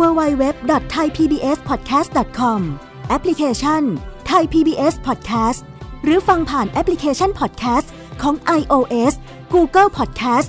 [0.00, 2.60] www.thaipbspodcast.com
[3.08, 3.82] แอปพลิเคชัน
[4.30, 5.60] Thai PBS Podcast
[6.04, 7.86] หรือฟังผ่านแอปพลิเคชัน Podcast
[8.22, 9.12] ของ iOS
[9.54, 10.48] Google Podcast